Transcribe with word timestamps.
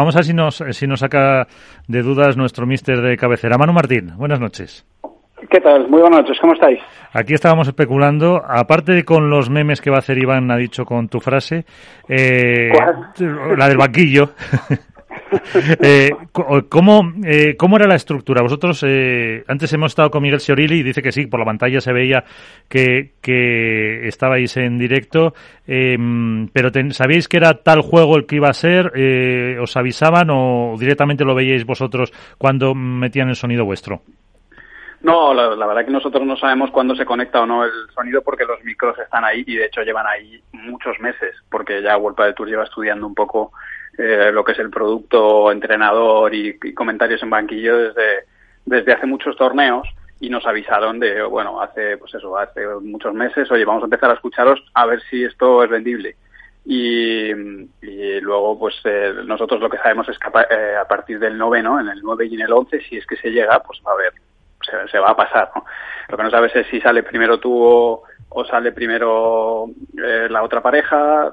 Vamos 0.00 0.14
a 0.14 0.18
ver 0.18 0.26
si 0.26 0.32
nos, 0.32 0.62
si 0.70 0.86
nos 0.86 1.00
saca 1.00 1.48
de 1.88 2.02
dudas 2.02 2.36
nuestro 2.36 2.66
mister 2.68 3.00
de 3.00 3.16
cabecera. 3.16 3.58
Manu 3.58 3.72
Martín, 3.72 4.12
buenas 4.16 4.38
noches. 4.38 4.86
¿Qué 5.50 5.60
tal? 5.60 5.88
Muy 5.88 6.00
buenas 6.00 6.20
noches, 6.20 6.38
¿cómo 6.40 6.52
estáis? 6.52 6.78
Aquí 7.12 7.34
estábamos 7.34 7.66
especulando, 7.66 8.40
aparte 8.46 8.92
de 8.92 9.04
con 9.04 9.28
los 9.28 9.50
memes 9.50 9.80
que 9.80 9.90
va 9.90 9.96
a 9.96 9.98
hacer 9.98 10.16
Iván, 10.18 10.52
ha 10.52 10.56
dicho 10.56 10.84
con 10.84 11.08
tu 11.08 11.18
frase, 11.18 11.64
eh, 12.08 12.70
la 13.56 13.66
del 13.66 13.76
banquillo. 13.76 14.34
eh, 15.82 16.10
¿cómo, 16.68 17.12
eh, 17.24 17.56
¿Cómo 17.56 17.76
era 17.76 17.86
la 17.86 17.96
estructura? 17.96 18.42
Vosotros, 18.42 18.84
eh, 18.86 19.44
antes 19.48 19.72
hemos 19.72 19.92
estado 19.92 20.10
con 20.10 20.22
Miguel 20.22 20.40
Siorilli 20.40 20.80
y 20.80 20.82
dice 20.82 21.02
que 21.02 21.12
sí, 21.12 21.26
por 21.26 21.40
la 21.40 21.46
pantalla 21.46 21.80
se 21.80 21.92
veía 21.92 22.24
que, 22.68 23.12
que 23.20 24.06
estabais 24.08 24.56
en 24.56 24.78
directo, 24.78 25.34
eh, 25.66 25.96
pero 26.52 26.70
¿sabíais 26.90 27.28
que 27.28 27.36
era 27.36 27.62
tal 27.62 27.82
juego 27.82 28.16
el 28.16 28.26
que 28.26 28.36
iba 28.36 28.48
a 28.48 28.54
ser? 28.54 28.92
Eh, 28.94 29.58
¿Os 29.60 29.76
avisaban 29.76 30.28
o 30.30 30.74
directamente 30.78 31.24
lo 31.24 31.34
veíais 31.34 31.64
vosotros 31.64 32.12
cuando 32.38 32.74
metían 32.74 33.28
el 33.28 33.36
sonido 33.36 33.64
vuestro? 33.64 34.02
No, 35.00 35.32
la, 35.32 35.54
la, 35.54 35.66
verdad 35.66 35.84
que 35.84 35.92
nosotros 35.92 36.26
no 36.26 36.36
sabemos 36.36 36.72
cuándo 36.72 36.96
se 36.96 37.04
conecta 37.04 37.40
o 37.40 37.46
no 37.46 37.64
el 37.64 37.70
sonido 37.94 38.20
porque 38.22 38.44
los 38.44 38.62
micros 38.64 38.98
están 38.98 39.24
ahí 39.24 39.44
y 39.46 39.54
de 39.54 39.66
hecho 39.66 39.82
llevan 39.82 40.06
ahí 40.08 40.42
muchos 40.52 40.98
meses 40.98 41.36
porque 41.48 41.80
ya 41.82 41.96
World 41.96 42.18
de 42.18 42.32
Tour 42.32 42.48
lleva 42.48 42.64
estudiando 42.64 43.06
un 43.06 43.14
poco 43.14 43.52
eh, 43.98 44.30
lo 44.32 44.44
que 44.44 44.52
es 44.52 44.58
el 44.60 44.70
producto, 44.70 45.50
entrenador 45.50 46.32
y, 46.34 46.56
comentarios 46.72 47.20
en 47.22 47.30
banquillo 47.30 47.76
desde, 47.76 48.26
desde 48.64 48.92
hace 48.92 49.06
muchos 49.06 49.36
torneos 49.36 49.88
y 50.20 50.30
nos 50.30 50.46
avisaron 50.46 51.00
de, 51.00 51.22
bueno, 51.22 51.60
hace, 51.60 51.96
pues 51.96 52.14
eso, 52.14 52.38
hace 52.38 52.66
muchos 52.80 53.12
meses, 53.12 53.50
oye, 53.50 53.64
vamos 53.64 53.82
a 53.82 53.86
empezar 53.86 54.10
a 54.10 54.14
escucharos 54.14 54.64
a 54.74 54.86
ver 54.86 55.02
si 55.10 55.24
esto 55.24 55.64
es 55.64 55.70
vendible. 55.70 56.16
Y, 56.64 57.32
luego, 58.20 58.58
pues 58.58 58.74
eh, 58.84 59.14
nosotros 59.24 59.60
lo 59.60 59.70
que 59.70 59.78
sabemos 59.78 60.08
es 60.08 60.18
que 60.18 60.28
a, 60.28 60.42
eh, 60.42 60.76
partir 60.88 61.18
del 61.18 61.38
noveno, 61.38 61.80
en 61.80 61.88
el 61.88 62.00
9 62.02 62.26
y 62.26 62.34
en 62.34 62.42
el 62.42 62.52
11, 62.52 62.80
si 62.82 62.98
es 62.98 63.06
que 63.06 63.16
se 63.16 63.30
llega, 63.30 63.62
pues 63.62 63.80
a 63.86 63.92
haber, 63.92 64.12
se, 64.60 64.88
se 64.90 64.98
va 64.98 65.10
a 65.10 65.16
pasar, 65.16 65.50
¿no? 65.56 65.64
Lo 66.08 66.16
que 66.16 66.22
no 66.22 66.30
sabes 66.30 66.54
es 66.54 66.66
si 66.68 66.80
sale 66.80 67.02
primero 67.02 67.38
tú 67.38 67.52
o, 67.54 68.02
o 68.28 68.44
sale 68.44 68.72
primero 68.72 69.66
eh, 69.96 70.28
la 70.30 70.42
otra 70.42 70.60
pareja, 70.62 71.32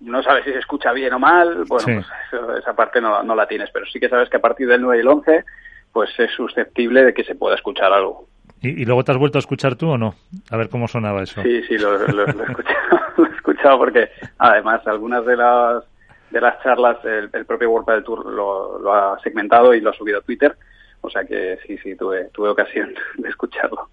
no 0.00 0.22
sabes 0.22 0.44
si 0.44 0.52
se 0.52 0.58
escucha 0.58 0.92
bien 0.92 1.12
o 1.12 1.18
mal, 1.18 1.64
bueno, 1.64 1.78
sí. 1.84 1.92
pues 2.30 2.58
esa 2.58 2.74
parte 2.74 3.00
no, 3.00 3.22
no, 3.22 3.34
la 3.34 3.46
tienes, 3.46 3.70
pero 3.72 3.86
sí 3.86 3.98
que 3.98 4.08
sabes 4.08 4.28
que 4.30 4.36
a 4.36 4.40
partir 4.40 4.68
del 4.68 4.80
9 4.80 4.98
y 4.98 5.00
el 5.00 5.08
11, 5.08 5.44
pues 5.92 6.10
es 6.18 6.30
susceptible 6.32 7.04
de 7.04 7.14
que 7.14 7.24
se 7.24 7.34
pueda 7.34 7.56
escuchar 7.56 7.92
algo. 7.92 8.28
¿Y, 8.60 8.82
¿Y, 8.82 8.84
luego 8.84 9.04
te 9.04 9.12
has 9.12 9.18
vuelto 9.18 9.38
a 9.38 9.40
escuchar 9.40 9.76
tú 9.76 9.90
o 9.90 9.98
no? 9.98 10.14
A 10.50 10.56
ver 10.56 10.68
cómo 10.68 10.88
sonaba 10.88 11.22
eso. 11.22 11.42
Sí, 11.42 11.62
sí, 11.64 11.76
lo, 11.76 11.98
lo, 11.98 12.06
lo, 12.08 12.26
he, 12.26 12.30
escuchado, 12.50 13.00
lo 13.16 13.26
he 13.26 13.30
escuchado 13.30 13.78
porque 13.78 14.10
además 14.38 14.86
algunas 14.86 15.24
de 15.26 15.36
las 15.36 15.84
de 16.30 16.40
las 16.40 16.60
charlas 16.62 16.98
el, 17.04 17.30
el 17.32 17.46
propio 17.46 17.70
World 17.70 17.88
del 17.88 18.04
Tour 18.04 18.26
lo, 18.26 18.78
lo 18.80 18.92
ha 18.92 19.18
segmentado 19.20 19.72
y 19.72 19.80
lo 19.80 19.90
ha 19.90 19.94
subido 19.94 20.18
a 20.18 20.22
Twitter, 20.22 20.56
o 21.00 21.08
sea 21.08 21.24
que 21.24 21.58
sí, 21.66 21.78
sí, 21.78 21.94
tuve, 21.94 22.30
tuve 22.32 22.48
ocasión 22.48 22.92
de 23.18 23.28
escucharlo. 23.28 23.88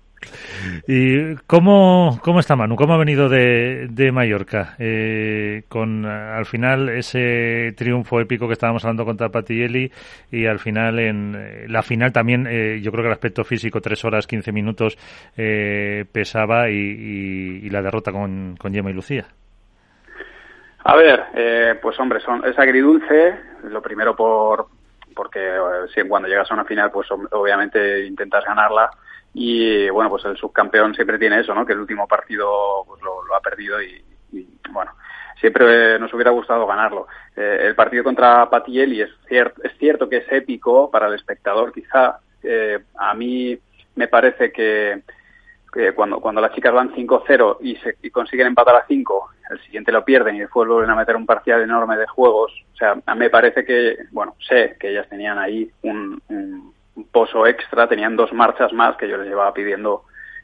¿Y 0.88 1.36
cómo, 1.48 2.20
cómo 2.24 2.40
está 2.40 2.56
Manu? 2.56 2.76
¿Cómo 2.76 2.94
ha 2.94 2.98
venido 2.98 3.30
de, 3.30 3.88
de 3.90 4.12
Mallorca? 4.12 4.76
Eh, 4.80 5.64
con 5.68 6.06
al 6.06 6.46
final 6.46 6.90
ese 6.90 7.74
triunfo 7.76 8.20
épico 8.20 8.48
que 8.48 8.54
estábamos 8.54 8.84
hablando 8.84 9.06
contra 9.06 9.30
Patielli 9.30 9.92
y 10.32 10.46
al 10.46 10.60
final 10.60 11.00
en 11.00 11.72
la 11.72 11.82
final 11.82 12.12
también 12.12 12.48
eh, 12.48 12.80
yo 12.82 12.92
creo 12.92 13.04
que 13.04 13.10
el 13.10 13.14
aspecto 13.14 13.44
físico, 13.44 13.82
3 13.82 14.06
horas 14.06 14.28
15 14.28 14.52
minutos, 14.52 14.98
eh, 15.38 16.06
pesaba 16.12 16.70
y, 16.70 17.70
la 17.70 17.82
derrota 17.82 18.12
con, 18.12 18.58
con 18.58 18.74
Gemma 18.74 18.92
y 18.92 18.94
Lucía. 18.94 19.26
A 20.84 20.96
ver, 20.96 21.24
eh, 21.36 21.80
pues 21.82 22.00
hombre, 22.00 22.20
son, 22.20 22.44
es 22.46 22.58
agridulce, 22.58 23.36
lo 23.64 23.82
primero 23.82 24.16
por 24.16 24.68
porque 25.16 25.40
eh, 25.40 25.88
si 25.94 26.02
cuando 26.08 26.28
llegas 26.28 26.50
a 26.52 26.54
una 26.54 26.66
final 26.66 26.90
pues 26.92 27.08
obviamente 27.12 28.06
intentas 28.06 28.44
ganarla 28.46 28.90
y 29.34 29.90
bueno 29.90 30.10
pues 30.10 30.26
el 30.26 30.38
subcampeón 30.38 30.94
siempre 30.94 31.18
tiene 31.18 31.40
eso 31.40 31.54
no 31.54 31.66
que 31.66 31.74
el 31.74 31.80
último 31.80 32.08
partido 32.08 32.84
pues 32.86 33.02
lo, 33.02 33.36
ha 33.36 33.40
perdido 33.40 33.82
y, 33.82 34.04
bueno 34.72 34.92
siempre 35.40 35.98
nos 35.98 36.14
hubiera 36.14 36.30
gustado 36.30 36.68
ganarlo. 36.68 37.08
Eh, 37.36 37.62
el 37.64 37.74
partido 37.76 38.04
contra 38.04 38.48
Patielli 38.50 39.02
es 39.02 39.10
cierto 39.28 39.62
es 39.64 39.76
cierto 39.78 40.08
que 40.08 40.18
es 40.18 40.32
épico 40.32 40.92
para 40.92 41.08
el 41.08 41.16
espectador 41.16 41.72
quizá 41.72 42.20
eh, 42.44 42.80
a 42.96 43.14
mí 43.14 43.58
me 43.96 44.08
parece 44.08 44.52
que, 44.52 45.02
que 45.74 45.94
cuando 45.94 46.20
cuando 46.20 46.42
las 46.42 46.54
chicas 46.54 46.74
van 46.74 46.94
5-0 46.94 47.58
y, 47.62 47.76
se, 47.78 47.98
y 48.02 48.10
consiguen 48.12 48.48
empatar 48.48 48.76
a 48.76 48.86
5 48.88 49.30
el 49.50 49.60
siguiente 49.64 49.92
lo 49.92 50.06
pierden 50.06 50.36
y 50.36 50.42
después 50.42 50.68
vuelven 50.68 50.92
a 50.92 50.96
meter 50.96 51.16
un 51.16 51.26
parcial 51.26 51.62
enorme 51.62 51.98
de 51.98 52.08
juegos. 52.08 52.54
O 52.74 52.76
sea 52.78 52.96
a 53.06 53.16
me 53.16 53.30
parece 53.30 53.66
que 53.66 53.98
bueno 54.12 54.36
sé 54.48 54.78
que 54.80 54.92
ellas 54.92 55.10
tenían 55.10 55.40
ahí 55.40 55.70
un 55.82 56.22
un 56.30 56.74
pozo 57.06 57.48
extra, 57.48 57.88
tenían 57.88 58.16
dos 58.16 58.34
marchas 58.34 58.74
más 58.74 58.96
que 58.98 59.08
yo 59.08 59.18
les 59.18 59.28
llevaba 59.28 59.54
pidiendo 59.54 60.04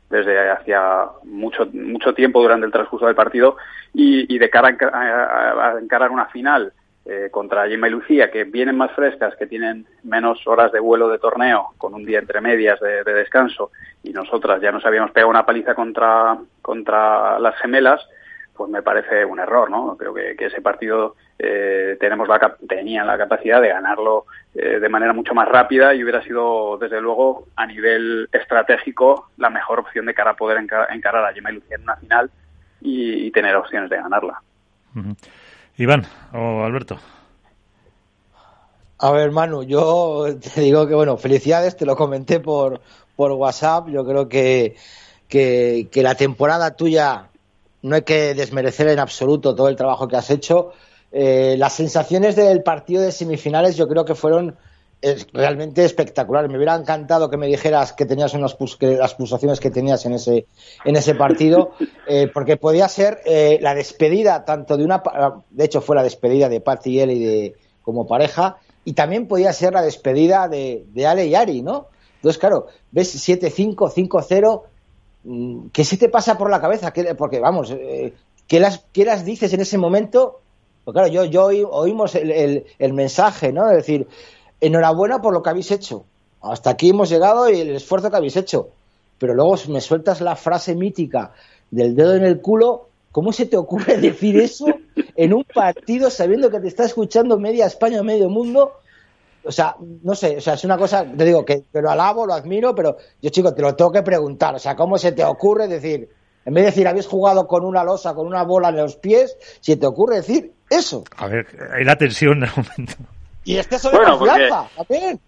desde 0.10 0.50
hacía 0.50 1.06
mucho 1.24 1.66
mucho 1.74 2.14
tiempo 2.14 2.42
durante 2.42 2.66
el 2.66 2.72
transcurso 2.72 3.06
del 3.06 3.16
partido. 3.16 3.58
Y, 3.94 4.34
y 4.34 4.38
de 4.40 4.50
cara 4.50 4.76
a, 4.80 4.98
a, 4.98 5.76
a, 5.76 5.80
encarar 5.80 6.12
una 6.12 6.28
final 6.28 6.72
eh, 7.06 7.30
contra 7.32 7.68
Gemma 7.68 7.88
y 7.88 7.92
Lucía 7.92 8.30
que 8.30 8.44
vienen 8.44 8.76
más 8.76 8.92
frescas, 8.92 9.36
que 9.38 9.48
tienen 9.48 9.86
menos 10.04 10.46
horas 10.46 10.72
de 10.72 10.80
vuelo 10.80 11.08
de 11.10 11.20
torneo 11.20 11.70
con 11.78 11.94
un 11.94 12.06
día 12.06 12.20
entre 12.20 12.42
medias 12.42 12.80
de, 12.80 13.04
de 13.04 13.14
descanso 13.14 13.72
y 14.04 14.12
nosotras 14.12 14.62
ya 14.62 14.72
nos 14.72 14.86
habíamos 14.86 15.12
pegado 15.12 15.30
una 15.30 15.46
paliza 15.46 15.74
contra 15.74 16.38
contra 16.62 17.40
las 17.40 17.56
gemelas 17.60 18.02
pues 18.58 18.70
me 18.72 18.82
parece 18.82 19.24
un 19.24 19.40
error, 19.40 19.70
¿no? 19.70 19.96
Creo 19.96 20.14
que, 20.14 20.36
que 20.36 20.48
ese 20.48 20.62
partido 20.62 21.16
eh, 21.38 21.96
tenemos 22.00 22.28
la, 22.28 22.58
tenían 22.68 23.06
la 23.06 23.18
capacidad 23.18 23.62
de 23.62 23.70
ganarlo 23.70 24.26
eh, 24.56 24.80
de 24.80 24.90
manera 24.90 25.14
mucho 25.14 25.34
más 25.34 25.48
rápida 25.48 25.94
y 25.94 26.04
hubiera 26.04 26.24
sido, 26.24 26.78
desde 26.78 27.00
luego, 27.00 27.48
a 27.56 27.66
nivel 27.68 28.28
estratégico, 28.32 29.30
la 29.38 29.50
mejor 29.50 29.80
opción 29.80 30.06
de 30.08 30.14
cara 30.14 30.32
a 30.32 30.36
poder 30.36 30.58
encar 30.58 30.88
encarar 30.92 31.24
a 31.24 31.34
Gemma 31.34 31.52
y 31.52 31.56
Lucía 31.56 31.76
en 31.78 31.84
una 31.84 31.96
final 31.98 32.32
y, 32.82 33.28
y 33.28 33.32
tener 33.32 33.56
opciones 33.56 33.90
de 33.90 33.98
ganarla. 33.98 34.42
Uh 34.96 35.00
-huh. 35.00 35.16
Iván 35.78 36.04
o 36.34 36.64
Alberto. 36.64 36.98
A 39.00 39.12
ver, 39.12 39.30
Manu, 39.32 39.62
yo 39.64 40.26
te 40.56 40.62
digo 40.62 40.88
que, 40.88 40.96
bueno, 40.96 41.18
felicidades, 41.18 41.78
te 41.78 41.86
lo 41.86 41.96
comenté 41.96 42.40
por, 42.40 42.82
por 43.16 43.32
WhatsApp. 43.34 43.90
Yo 43.90 44.04
creo 44.04 44.28
que, 44.28 44.76
que, 45.28 45.88
que 45.92 46.02
la 46.02 46.16
temporada 46.16 46.76
tuya 46.76 47.28
no 47.88 47.96
hay 47.96 48.02
que 48.04 48.34
desmerecer 48.34 48.88
en 48.90 49.00
absoluto 49.00 49.56
todo 49.56 49.70
el 49.70 49.76
trabajo 49.76 50.08
que 50.08 50.16
has 50.16 50.30
hecho. 50.30 50.72
Eh, 51.12 51.56
las 51.58 51.74
sensaciones 51.74 52.36
del 52.36 52.64
partido 52.64 53.02
de 53.02 53.12
semifinales 53.12 53.78
yo 53.78 53.88
creo 53.88 54.04
que 54.04 54.14
fueron 54.14 54.58
es, 55.02 55.28
realmente 55.32 55.86
espectaculares. 55.86 56.50
Me 56.50 56.58
hubiera 56.58 56.76
encantado 56.76 57.30
que 57.30 57.38
me 57.38 57.48
dijeras 57.48 57.94
que 57.94 58.06
tenías 58.06 58.34
unas 58.34 58.58
que 58.80 58.98
las 58.98 59.14
pulsaciones 59.14 59.60
que 59.60 59.72
tenías 59.72 60.06
en 60.06 60.14
ese, 60.14 60.48
en 60.84 60.96
ese 60.96 61.16
partido, 61.16 61.72
eh, 62.08 62.30
porque 62.34 62.58
podía 62.58 62.88
ser 62.90 63.22
eh, 63.26 63.60
la 63.62 63.74
despedida 63.74 64.44
tanto 64.44 64.78
de 64.78 64.84
una, 64.84 65.02
de 65.50 65.66
hecho 65.66 65.82
fue 65.82 65.96
la 65.96 66.04
despedida 66.04 66.50
de 66.50 66.62
Pat 66.62 66.86
y 66.88 67.00
Eli 67.00 67.20
de, 67.24 67.56
como 67.82 68.06
pareja, 68.06 68.58
y 68.84 68.94
también 68.94 69.28
podía 69.28 69.54
ser 69.54 69.74
la 69.74 69.82
despedida 69.82 70.48
de, 70.48 70.86
de 70.94 71.08
Ale 71.08 71.28
y 71.28 71.36
Ari, 71.36 71.62
¿no? 71.62 71.88
Entonces, 72.16 72.40
claro, 72.40 72.68
ves 72.92 73.16
7-5, 73.28 73.76
5-0, 73.76 74.64
Mm, 74.64 74.77
¿qué 75.72 75.84
se 75.84 75.98
te 75.98 76.10
pasa 76.10 76.38
por 76.38 76.50
la 76.50 76.62
cabeza? 76.62 76.94
Porque, 77.18 77.40
vamos, 77.40 77.72
eh, 77.72 78.14
¿qué, 78.48 78.60
las, 78.60 78.86
¿qué 78.94 79.06
las 79.06 79.26
dices 79.26 79.54
en 79.54 79.62
ese 79.62 79.78
momento? 79.78 80.42
Pues 80.84 80.94
claro, 80.94 81.10
yo, 81.10 81.26
yo 81.26 81.46
oí, 81.46 81.64
oímos 81.70 82.16
el, 82.16 82.32
el, 82.32 82.66
el, 82.80 82.94
mensaje, 82.94 83.52
¿no? 83.52 83.70
Es 83.70 83.78
decir, 83.78 84.08
enhorabuena 84.62 85.22
por 85.22 85.34
lo 85.34 85.44
que 85.44 85.50
habéis 85.50 85.72
hecho. 85.72 86.06
Hasta 86.42 86.70
aquí 86.70 86.90
hemos 86.90 87.10
llegado 87.10 87.50
y 87.50 87.60
el 87.60 87.76
esfuerzo 87.76 88.10
que 88.10 88.18
habéis 88.18 88.38
hecho. 88.38 88.70
Pero 89.18 89.34
luego 89.34 89.56
me 89.70 89.82
sueltas 89.82 90.22
la 90.22 90.36
frase 90.36 90.76
mítica 90.76 91.34
del 91.72 91.96
dedo 91.96 92.16
en 92.16 92.24
el 92.24 92.40
culo. 92.40 92.88
¿Cómo 93.12 93.34
se 93.34 93.46
te 93.48 93.58
ocurre 93.58 93.98
decir 94.02 94.40
eso 94.40 94.68
en 95.16 95.34
un 95.34 95.44
partido 95.44 96.10
sabiendo 96.10 96.50
que 96.50 96.60
te 96.60 96.68
está 96.68 96.86
escuchando 96.86 97.38
media 97.38 97.66
España, 97.66 98.04
medio 98.04 98.30
mundo? 98.30 98.74
O 99.48 99.52
sea, 99.52 99.76
no 99.80 100.14
sé, 100.14 100.38
o 100.38 100.42
sea, 100.42 100.56
es 100.56 100.64
una 100.66 100.78
cosa, 100.78 101.06
te 101.06 101.24
digo 101.24 101.46
que, 101.46 101.64
que 101.72 101.82
lo 101.82 101.90
alabo, 101.90 102.26
lo 102.26 102.34
admiro, 102.34 102.76
pero 102.76 102.98
yo, 103.22 103.30
chico, 103.30 103.54
te 103.54 103.62
lo 103.62 103.76
tengo 103.76 103.92
que 103.92 104.04
preguntar, 104.04 104.56
o 104.56 104.60
sea, 104.60 104.76
¿cómo 104.76 104.98
se 104.98 105.14
te 105.14 105.24
ocurre 105.24 105.68
decir, 105.68 106.10
en 106.46 106.54
vez 106.54 106.64
de 106.64 106.72
decir, 106.72 106.88
habéis 106.88 107.08
jugado 107.08 107.48
con 107.48 107.66
una 107.66 107.84
losa, 107.84 108.14
con 108.14 108.28
una 108.28 108.44
bola 108.44 108.70
en 108.70 108.78
los 108.78 108.98
pies, 108.98 109.38
si 109.62 109.78
te 109.78 109.88
ocurre 109.88 110.18
decir 110.18 110.52
eso? 110.70 111.04
A 111.18 111.28
ver, 111.28 111.48
hay 111.74 111.84
la 111.86 111.96
tensión 111.96 112.38
en 112.38 112.44
el 112.44 112.50
momento. 112.50 112.94
Y 113.46 113.58
es 113.58 113.70
de 113.70 113.78
bueno, 113.90 114.18
confianza, 114.18 114.70
porque... 114.76 114.94
también. 114.94 115.20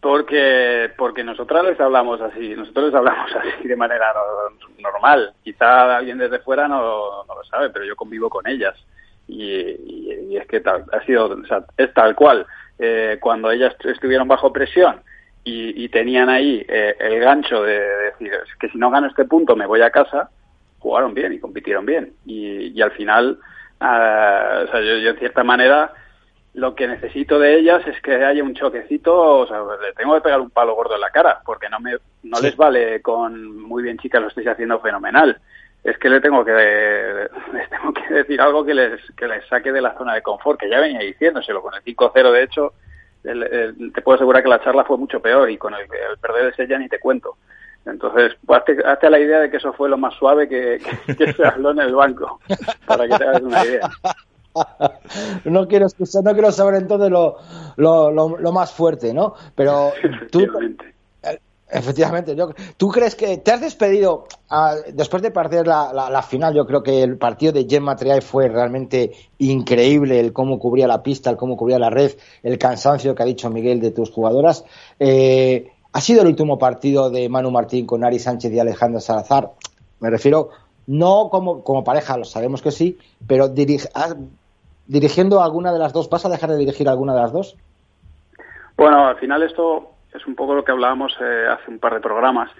Porque, 0.00 0.90
porque 0.96 1.22
nosotros 1.22 1.64
les 1.64 1.78
hablamos 1.78 2.20
así, 2.22 2.54
nosotros 2.54 2.86
les 2.86 2.94
hablamos 2.94 3.30
así 3.36 3.68
de 3.68 3.76
manera 3.76 4.12
normal. 4.78 5.32
Quizá 5.42 5.96
alguien 5.96 6.18
desde 6.18 6.38
fuera 6.38 6.68
no, 6.68 7.24
no 7.24 7.34
lo 7.34 7.44
sabe, 7.44 7.70
pero 7.70 7.84
yo 7.84 7.96
convivo 7.96 8.30
con 8.30 8.46
ellas. 8.46 8.74
Y, 9.28 9.44
y, 9.44 10.26
y 10.30 10.36
es 10.36 10.46
que 10.46 10.60
tal, 10.60 10.84
ha 10.92 11.04
sido, 11.04 11.26
o 11.26 11.46
sea, 11.46 11.64
es 11.76 11.92
tal 11.94 12.14
cual 12.14 12.46
eh, 12.80 13.18
cuando 13.20 13.50
ellas 13.50 13.74
estuvieron 13.84 14.26
bajo 14.26 14.52
presión 14.52 15.02
y, 15.44 15.84
y 15.84 15.88
tenían 15.90 16.28
ahí 16.28 16.64
eh, 16.66 16.96
el 16.98 17.20
gancho 17.20 17.62
de, 17.62 17.78
de 17.78 18.04
decir 18.06 18.32
que 18.58 18.68
si 18.70 18.78
no 18.78 18.90
gano 18.90 19.06
este 19.06 19.26
punto 19.26 19.54
me 19.54 19.66
voy 19.66 19.82
a 19.82 19.90
casa, 19.90 20.30
jugaron 20.78 21.14
bien 21.14 21.32
y 21.32 21.38
compitieron 21.38 21.86
bien. 21.86 22.14
Y, 22.24 22.68
y 22.76 22.82
al 22.82 22.90
final, 22.92 23.38
uh, 23.80 24.64
o 24.64 24.70
sea, 24.70 24.80
yo, 24.80 24.96
yo 24.96 25.10
en 25.10 25.18
cierta 25.18 25.44
manera 25.44 25.92
lo 26.54 26.74
que 26.74 26.88
necesito 26.88 27.38
de 27.38 27.58
ellas 27.58 27.86
es 27.86 28.00
que 28.02 28.24
haya 28.24 28.42
un 28.42 28.54
choquecito, 28.54 29.14
o 29.14 29.46
sea, 29.46 29.58
le 29.80 29.92
tengo 29.92 30.14
que 30.14 30.22
pegar 30.22 30.40
un 30.40 30.50
palo 30.50 30.74
gordo 30.74 30.96
en 30.96 31.00
la 31.00 31.10
cara, 31.10 31.40
porque 31.44 31.68
no 31.68 31.78
me 31.78 31.92
no 32.24 32.40
les 32.40 32.56
vale 32.56 33.00
con 33.02 33.56
muy 33.56 33.82
bien 33.84 33.98
chicas 33.98 34.20
lo 34.20 34.28
estáis 34.28 34.48
haciendo 34.48 34.80
fenomenal. 34.80 35.38
Es 35.82 35.96
que 35.98 36.10
le 36.10 36.20
tengo 36.20 36.44
que 36.44 36.52
les 36.52 37.70
tengo 37.70 37.92
que 37.92 38.14
decir 38.14 38.40
algo 38.40 38.64
que 38.64 38.74
les 38.74 39.00
que 39.16 39.26
les 39.26 39.46
saque 39.48 39.72
de 39.72 39.80
la 39.80 39.96
zona 39.96 40.14
de 40.14 40.22
confort, 40.22 40.60
que 40.60 40.68
ya 40.68 40.80
venía 40.80 41.00
diciéndoselo 41.00 41.62
con 41.62 41.74
el 41.74 41.82
5-0 41.82 42.32
de 42.32 42.42
hecho, 42.42 42.74
te 43.22 44.02
puedo 44.02 44.16
asegurar 44.16 44.42
que 44.42 44.48
la 44.48 44.62
charla 44.62 44.84
fue 44.84 44.98
mucho 44.98 45.20
peor 45.20 45.50
y 45.50 45.56
con 45.56 45.74
el, 45.74 45.82
el 45.82 46.18
perder 46.20 46.52
ese 46.52 46.66
ya 46.66 46.78
ni 46.78 46.88
te 46.88 47.00
cuento. 47.00 47.36
Entonces, 47.86 48.36
pues, 48.44 48.62
hazte, 48.84 49.10
la 49.10 49.18
idea 49.18 49.40
de 49.40 49.50
que 49.50 49.56
eso 49.56 49.72
fue 49.72 49.88
lo 49.88 49.96
más 49.96 50.14
suave 50.14 50.48
que, 50.48 50.80
que 51.16 51.32
se 51.32 51.44
habló 51.44 51.70
en 51.70 51.80
el 51.80 51.94
banco, 51.94 52.40
para 52.86 53.08
que 53.08 53.16
te 53.16 53.24
hagas 53.24 53.42
una 53.42 53.64
idea. 53.64 53.90
no 55.44 55.66
quiero 55.66 55.86
escuchar, 55.86 56.22
no 56.22 56.32
quiero 56.32 56.52
saber 56.52 56.74
entonces 56.74 57.10
lo, 57.10 57.38
lo, 57.76 58.10
lo, 58.10 58.52
más 58.52 58.72
fuerte, 58.72 59.14
¿no? 59.14 59.34
Pero 59.54 59.92
tú, 60.30 60.46
efectivamente, 61.70 62.36
yo, 62.36 62.50
¿tú 62.76 62.88
crees 62.88 63.14
que 63.14 63.38
te 63.38 63.52
has 63.52 63.60
despedido 63.60 64.26
ah, 64.50 64.74
después 64.92 65.22
de 65.22 65.30
perder 65.30 65.66
la, 65.66 65.92
la, 65.92 66.22
final? 66.22 66.54
Yo 66.54 66.66
creo 66.66 66.82
que 66.82 67.02
el 67.02 67.16
partido 67.16 67.52
de 67.52 67.66
Gemma 67.68 67.96
Triay 67.96 68.20
fue 68.20 68.48
realmente 68.48 69.12
increíble, 69.38 70.20
el 70.20 70.32
cómo 70.32 70.58
cubría 70.58 70.86
la 70.86 71.02
pista, 71.02 71.30
el 71.30 71.36
cómo 71.36 71.56
cubría 71.56 71.78
la 71.78 71.90
red, 71.90 72.12
el 72.42 72.58
cansancio 72.58 73.14
que 73.14 73.22
ha 73.22 73.26
dicho 73.26 73.50
Miguel 73.50 73.80
de 73.80 73.90
tus 73.90 74.10
jugadoras. 74.10 74.64
Eh, 74.98 75.72
¿Ha 75.92 76.00
sido 76.00 76.22
el 76.22 76.28
último 76.28 76.58
partido 76.58 77.10
de 77.10 77.28
Manu 77.28 77.50
Martín 77.50 77.86
con 77.86 78.04
Ari 78.04 78.18
Sánchez 78.18 78.52
y 78.52 78.60
Alejandro 78.60 79.00
Salazar? 79.00 79.50
Me 79.98 80.10
refiero 80.10 80.50
no 80.86 81.28
como, 81.30 81.84
pareja, 81.84 82.16
lo 82.16 82.24
sabemos 82.24 82.62
que 82.62 82.70
sí, 82.70 82.98
pero 83.26 83.48
dirige, 83.48 83.88
dirigiendo 84.86 85.40
alguna 85.40 85.72
de 85.72 85.78
las 85.78 85.92
dos? 85.92 86.10
¿Vas 86.10 86.26
a 86.26 86.28
dejar 86.28 86.50
de 86.50 86.56
dirigir 86.56 86.88
alguna 86.88 87.14
de 87.14 87.20
las 87.20 87.32
dos? 87.32 87.56
Bueno, 88.76 89.06
al 89.06 89.16
final 89.16 89.42
esto 89.42 89.90
es 90.12 90.26
un 90.26 90.34
poco 90.34 90.54
lo 90.54 90.64
que 90.64 90.72
hablábamos 90.72 91.16
eh, 91.20 91.46
hace 91.48 91.70
un 91.70 91.78
par 91.78 91.94
de 91.94 92.00
programas. 92.00 92.50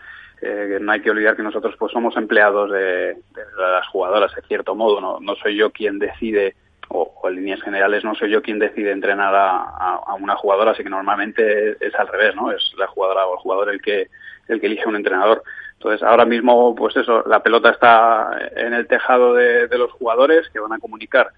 Eh, 0.43 0.79
no 0.81 0.93
hay 0.93 1.01
que 1.01 1.11
olvidar 1.11 1.37
que 1.37 1.43
nosotros 1.43 1.75
pues 1.79 1.93
somos 1.93 2.17
empleados 2.17 2.71
de, 2.71 3.17
las 3.59 3.87
jugadoras, 3.89 4.35
de 4.35 4.43
cierto 4.43 4.75
modo. 4.75 5.01
No, 5.01 5.19
no 5.21 5.35
soy 5.37 5.57
yo 5.57 5.71
quien 5.71 5.99
decide, 5.99 6.55
o, 6.89 7.13
en 7.25 7.37
líneas 7.37 7.63
generales, 7.63 8.05
no 8.05 8.15
soy 8.15 8.31
yo 8.31 8.43
quien 8.43 8.59
decide 8.59 8.93
entrenar 8.93 9.35
a, 9.35 10.15
una 10.19 10.37
jugadora, 10.37 10.73
así 10.73 10.83
que 10.83 10.91
normalmente 10.91 11.77
es 11.81 11.95
al 11.95 12.09
revés, 12.09 12.35
¿no? 12.35 12.51
Es 12.51 12.73
la 12.77 12.87
jugadora 12.87 13.27
o 13.27 13.35
el 13.35 13.41
jugador 13.41 13.71
el 13.71 13.81
que, 13.81 14.09
el 14.49 14.61
que 14.61 14.67
elige 14.67 14.89
un 14.89 14.97
entrenador. 14.97 15.43
Entonces, 15.75 16.03
ahora 16.03 16.25
mismo, 16.25 16.75
pues 16.75 16.97
eso, 16.97 17.23
la 17.27 17.43
pelota 17.43 17.71
está 17.71 18.51
en 18.55 18.75
el 18.75 18.87
tejado 18.87 19.35
de, 19.35 19.67
de 19.67 19.79
los 19.79 19.91
jugadores 19.93 20.49
que 20.51 20.61
van 20.61 20.73
a 20.73 20.79
comunicar 20.79 21.31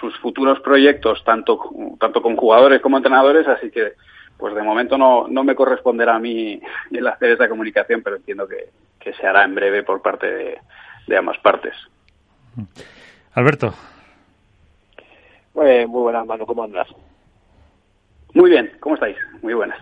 sus 0.00 0.16
futuros 0.18 0.60
proyectos, 0.60 1.22
tanto, 1.24 1.60
tanto 2.00 2.22
con 2.22 2.36
jugadores 2.36 2.80
como 2.80 2.96
entrenadores, 2.96 3.46
así 3.46 3.70
que 3.70 3.92
pues 4.38 4.54
de 4.54 4.62
momento 4.62 4.98
no, 4.98 5.28
no 5.28 5.44
me 5.44 5.54
corresponderá 5.54 6.16
a 6.16 6.18
mí 6.18 6.60
el 6.90 7.06
hacer 7.06 7.30
esa 7.30 7.48
comunicación, 7.48 8.02
pero 8.02 8.16
entiendo 8.16 8.46
que, 8.46 8.70
se 9.20 9.24
hará 9.24 9.44
en 9.44 9.54
breve 9.54 9.84
por 9.84 10.02
parte 10.02 10.58
de, 11.06 11.16
ambas 11.16 11.38
partes. 11.38 11.74
Alberto. 13.34 13.72
muy 15.54 15.86
buenas, 15.86 16.26
Manu, 16.26 16.44
¿cómo 16.44 16.64
andas? 16.64 16.88
Muy 18.34 18.50
bien, 18.50 18.72
¿cómo 18.80 18.96
estáis? 18.96 19.16
Muy 19.42 19.54
buenas. 19.54 19.78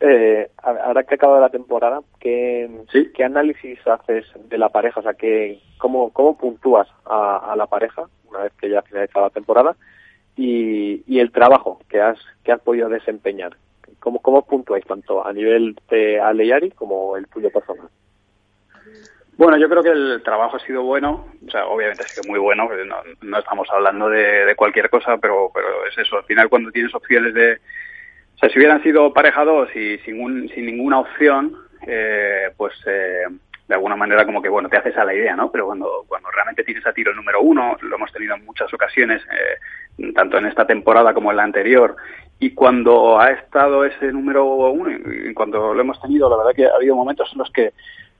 Eh, 0.00 0.50
ahora 0.62 1.04
que 1.04 1.14
acaba 1.14 1.40
la 1.40 1.50
temporada, 1.50 2.00
¿qué, 2.18 2.70
¿qué 3.14 3.22
análisis 3.24 3.78
haces 3.86 4.24
de 4.48 4.56
la 4.56 4.70
pareja? 4.70 5.00
O 5.00 5.02
sea, 5.02 5.12
¿qué, 5.12 5.60
cómo, 5.76 6.10
¿cómo 6.10 6.38
puntúas 6.38 6.88
a, 7.04 7.54
la 7.56 7.66
pareja 7.66 8.04
una 8.28 8.40
vez 8.40 8.52
que 8.58 8.70
ya 8.70 8.78
ha 8.78 8.82
finalizado 8.82 9.26
la 9.26 9.30
temporada? 9.30 9.76
Y, 10.36 11.02
y 11.06 11.18
el 11.20 11.32
trabajo 11.32 11.80
que 11.88 12.00
has, 12.00 12.18
que 12.44 12.52
has 12.52 12.60
podido 12.60 12.88
desempeñar. 12.88 13.56
¿Cómo, 13.98 14.20
cómo 14.20 14.46
puntúas 14.46 14.82
tanto 14.84 15.26
a 15.26 15.32
nivel 15.32 15.76
de 15.90 16.20
Aleyari 16.20 16.70
como 16.70 17.16
el 17.16 17.26
tuyo 17.26 17.50
personal? 17.50 17.88
Bueno, 19.36 19.56
yo 19.56 19.68
creo 19.68 19.82
que 19.82 19.90
el 19.90 20.22
trabajo 20.22 20.56
ha 20.56 20.60
sido 20.60 20.82
bueno, 20.82 21.26
o 21.46 21.50
sea, 21.50 21.66
obviamente 21.66 22.04
ha 22.04 22.08
sido 22.08 22.28
muy 22.28 22.38
bueno, 22.38 22.68
no, 23.22 23.38
estamos 23.38 23.66
hablando 23.72 24.10
de, 24.10 24.44
de, 24.44 24.54
cualquier 24.54 24.90
cosa, 24.90 25.16
pero, 25.16 25.50
pero 25.54 25.86
es 25.86 25.96
eso, 25.96 26.18
al 26.18 26.24
final 26.24 26.50
cuando 26.50 26.70
tienes 26.70 26.94
opciones 26.94 27.32
de, 27.32 27.54
o 27.54 28.38
sea, 28.38 28.50
si 28.50 28.58
hubieran 28.58 28.82
sido 28.82 29.14
pareja 29.14 29.44
dos 29.44 29.74
y 29.74 29.96
sin, 29.98 30.48
sin 30.50 30.66
ninguna 30.66 31.00
opción, 31.00 31.56
eh, 31.86 32.50
pues 32.56 32.74
eh, 32.86 33.24
de 33.70 33.76
alguna 33.76 33.94
manera 33.94 34.26
como 34.26 34.42
que, 34.42 34.48
bueno, 34.48 34.68
te 34.68 34.78
haces 34.78 34.96
a 34.96 35.04
la 35.04 35.14
idea, 35.14 35.36
¿no? 35.36 35.52
Pero 35.52 35.66
cuando, 35.66 36.04
cuando 36.08 36.28
realmente 36.32 36.64
tienes 36.64 36.84
a 36.84 36.92
tiro 36.92 37.12
el 37.12 37.16
número 37.16 37.40
uno, 37.40 37.76
lo 37.80 37.94
hemos 37.94 38.12
tenido 38.12 38.34
en 38.34 38.44
muchas 38.44 38.74
ocasiones, 38.74 39.22
eh, 39.22 40.12
tanto 40.12 40.38
en 40.38 40.46
esta 40.46 40.66
temporada 40.66 41.14
como 41.14 41.30
en 41.30 41.36
la 41.36 41.44
anterior, 41.44 41.94
y 42.40 42.50
cuando 42.50 43.20
ha 43.20 43.30
estado 43.30 43.84
ese 43.84 44.10
número 44.10 44.44
uno, 44.44 44.90
y 44.90 45.32
cuando 45.34 45.72
lo 45.72 45.80
hemos 45.80 46.02
tenido, 46.02 46.28
la 46.28 46.38
verdad 46.38 46.52
que 46.52 46.66
ha 46.66 46.74
habido 46.74 46.96
momentos 46.96 47.30
en 47.32 47.38
los 47.38 47.50
que 47.52 47.72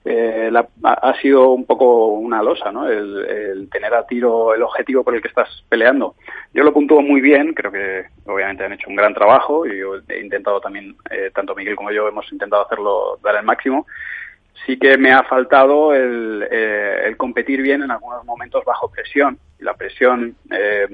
eh, 0.04 0.52
ha 0.84 1.14
sido 1.20 1.50
un 1.50 1.66
poco 1.66 2.06
una 2.06 2.44
losa, 2.44 2.70
¿no? 2.70 2.88
El, 2.88 3.68
tener 3.72 3.92
a 3.92 4.06
tiro 4.06 4.54
el 4.54 4.62
objetivo 4.62 5.02
por 5.02 5.16
el 5.16 5.20
que 5.20 5.28
estás 5.28 5.64
peleando. 5.68 6.14
Yo 6.54 6.62
lo 6.62 6.72
puntúo 6.72 7.02
muy 7.02 7.20
bien, 7.20 7.54
creo 7.54 7.72
que 7.72 8.04
obviamente 8.24 8.64
han 8.64 8.72
hecho 8.72 8.88
un 8.88 8.96
gran 8.96 9.14
trabajo 9.14 9.66
y 9.66 9.80
he 10.08 10.20
intentado 10.20 10.60
también, 10.60 10.94
eh, 11.10 11.32
tanto 11.34 11.56
Miguel 11.56 11.74
como 11.74 11.90
yo 11.90 12.06
hemos 12.06 12.30
intentado 12.30 12.64
hacerlo, 12.64 13.18
dar 13.24 13.34
el 13.34 13.44
máximo. 13.44 13.88
Sí 14.66 14.78
que 14.78 14.98
me 14.98 15.12
ha 15.12 15.22
faltado 15.24 15.94
el, 15.94 16.46
eh, 16.50 17.02
el 17.06 17.16
competir 17.16 17.62
bien 17.62 17.82
en 17.82 17.90
algunos 17.90 18.24
momentos 18.24 18.64
bajo 18.64 18.90
presión. 18.90 19.38
Y 19.58 19.64
la 19.64 19.74
presión, 19.74 20.36
eh, 20.50 20.86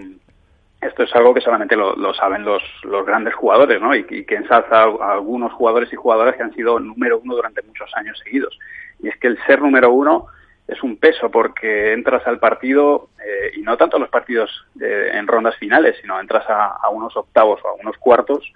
esto 0.80 1.02
es 1.02 1.14
algo 1.14 1.34
que 1.34 1.40
solamente 1.40 1.76
lo, 1.76 2.14
saben 2.14 2.44
los, 2.44 2.62
los, 2.84 3.04
grandes 3.04 3.34
jugadores, 3.34 3.80
¿no? 3.80 3.94
Y, 3.94 4.04
que 4.04 4.34
ensalza 4.34 4.82
a 4.82 5.12
algunos 5.12 5.52
jugadores 5.52 5.92
y 5.92 5.96
jugadoras 5.96 6.36
que 6.36 6.42
han 6.42 6.54
sido 6.54 6.78
número 6.78 7.18
uno 7.18 7.34
durante 7.34 7.62
muchos 7.62 7.90
años 7.96 8.18
seguidos 8.22 8.56
y 9.00 9.08
es 9.08 9.16
que 9.18 9.28
el 9.28 9.38
ser 9.46 9.60
número 9.60 9.92
uno 9.92 10.26
es 10.66 10.82
un 10.82 10.96
peso 10.96 11.30
porque 11.30 11.92
entras 11.92 12.26
al 12.26 12.38
partido 12.38 13.10
eh, 13.24 13.52
y 13.56 13.62
no 13.62 13.76
tanto 13.76 13.96
a 13.96 14.00
los 14.00 14.08
partidos 14.08 14.50
eh, 14.80 15.10
en 15.12 15.26
rondas 15.26 15.56
finales, 15.56 15.96
sino 16.00 16.20
entras 16.20 16.44
a, 16.48 16.88
unos 16.90 17.16
octavos 17.16 17.60
o 17.64 17.68
a 17.68 17.74
unos 17.74 17.96
cuartos 17.98 18.52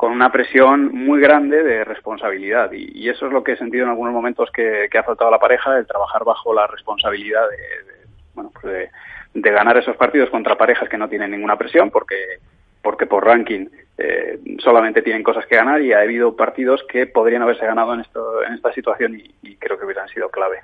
con 0.00 0.12
una 0.12 0.32
presión 0.32 0.94
muy 0.94 1.20
grande 1.20 1.62
de 1.62 1.84
responsabilidad 1.84 2.72
y, 2.72 3.06
eso 3.10 3.26
es 3.26 3.32
lo 3.34 3.44
que 3.44 3.52
he 3.52 3.56
sentido 3.58 3.84
en 3.84 3.90
algunos 3.90 4.14
momentos 4.14 4.48
que, 4.50 4.88
ha 4.98 5.02
faltado 5.02 5.28
a 5.28 5.32
la 5.32 5.38
pareja, 5.38 5.76
el 5.76 5.86
trabajar 5.86 6.24
bajo 6.24 6.54
la 6.54 6.66
responsabilidad 6.66 7.42
de, 7.50 8.06
bueno, 8.32 8.50
pues 8.58 8.88
de 9.34 9.50
ganar 9.50 9.76
esos 9.76 9.96
partidos 9.96 10.30
contra 10.30 10.56
parejas 10.56 10.88
que 10.88 10.96
no 10.96 11.06
tienen 11.06 11.32
ninguna 11.32 11.58
presión 11.58 11.90
porque 11.90 12.38
porque 12.80 13.04
por 13.04 13.26
ranking 13.26 13.66
eh, 13.98 14.40
solamente 14.64 15.02
tienen 15.02 15.22
cosas 15.22 15.44
que 15.44 15.56
ganar 15.56 15.82
y 15.82 15.92
ha 15.92 16.00
habido 16.00 16.34
partidos 16.34 16.80
que 16.90 17.06
podrían 17.06 17.42
haberse 17.42 17.66
ganado 17.66 17.92
en, 17.92 18.00
esto, 18.00 18.42
en 18.42 18.54
esta 18.54 18.72
situación 18.72 19.20
y, 19.42 19.56
creo 19.56 19.78
que 19.78 19.84
hubieran 19.84 20.08
sido 20.08 20.30
clave. 20.30 20.60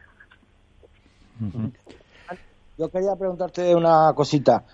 Yo 2.78 2.88
quería 2.88 3.14
preguntarte 3.18 3.74
una 3.74 4.14
cosita. 4.14 4.64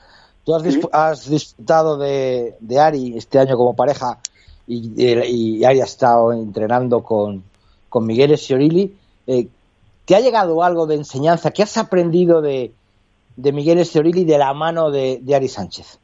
Tú 0.44 0.54
has, 0.54 1.28
disfrutado 1.28 1.98
de, 1.98 2.54
Ari 2.78 3.16
este 3.16 3.40
año 3.40 3.56
como 3.56 3.74
pareja 3.74 4.18
y, 4.72 5.64
Ari 5.64 5.80
ha 5.80 5.84
estado 5.84 6.32
entrenando 6.32 7.02
con, 7.02 7.42
con 7.88 8.06
Miguel 8.06 8.32
Esciorili. 8.32 8.94
Eh, 9.26 9.46
¿Te 10.04 10.16
ha 10.16 10.20
llegado 10.20 10.62
algo 10.62 10.86
de 10.86 10.96
enseñanza? 10.96 11.52
¿Qué 11.52 11.62
has 11.62 11.76
aprendido 11.76 12.42
de, 12.42 12.72
de 13.36 13.52
Miguel 13.52 13.78
Esciorili 13.78 14.24
de 14.24 14.38
la 14.38 14.52
mano 14.52 14.90
de 14.90 15.22
Ari 15.34 15.48
Sánchez? 15.48 15.98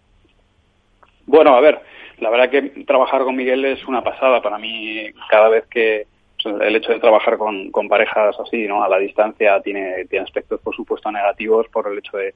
Bueno, 1.26 1.54
a 1.54 1.60
ver, 1.60 1.80
la 2.20 2.30
verdad 2.30 2.50
que 2.50 2.84
trabajar 2.84 3.22
con 3.22 3.36
Miguel 3.36 3.64
es 3.64 3.86
una 3.86 4.02
pasada 4.02 4.42
para 4.42 4.58
mí 4.58 5.06
cada 5.28 5.48
vez 5.48 5.66
que 5.66 6.06
el 6.44 6.76
hecho 6.76 6.92
de 6.92 7.00
trabajar 7.00 7.36
con, 7.36 7.70
con 7.70 7.88
parejas 7.88 8.34
así, 8.40 8.66
¿no? 8.66 8.82
A 8.82 8.88
la 8.88 8.98
distancia 8.98 9.60
tiene, 9.60 10.06
tiene 10.06 10.24
aspectos, 10.24 10.60
por 10.60 10.74
supuesto, 10.74 11.10
negativos 11.10 11.68
por 11.68 11.90
el 11.90 11.98
hecho 11.98 12.16
de, 12.16 12.34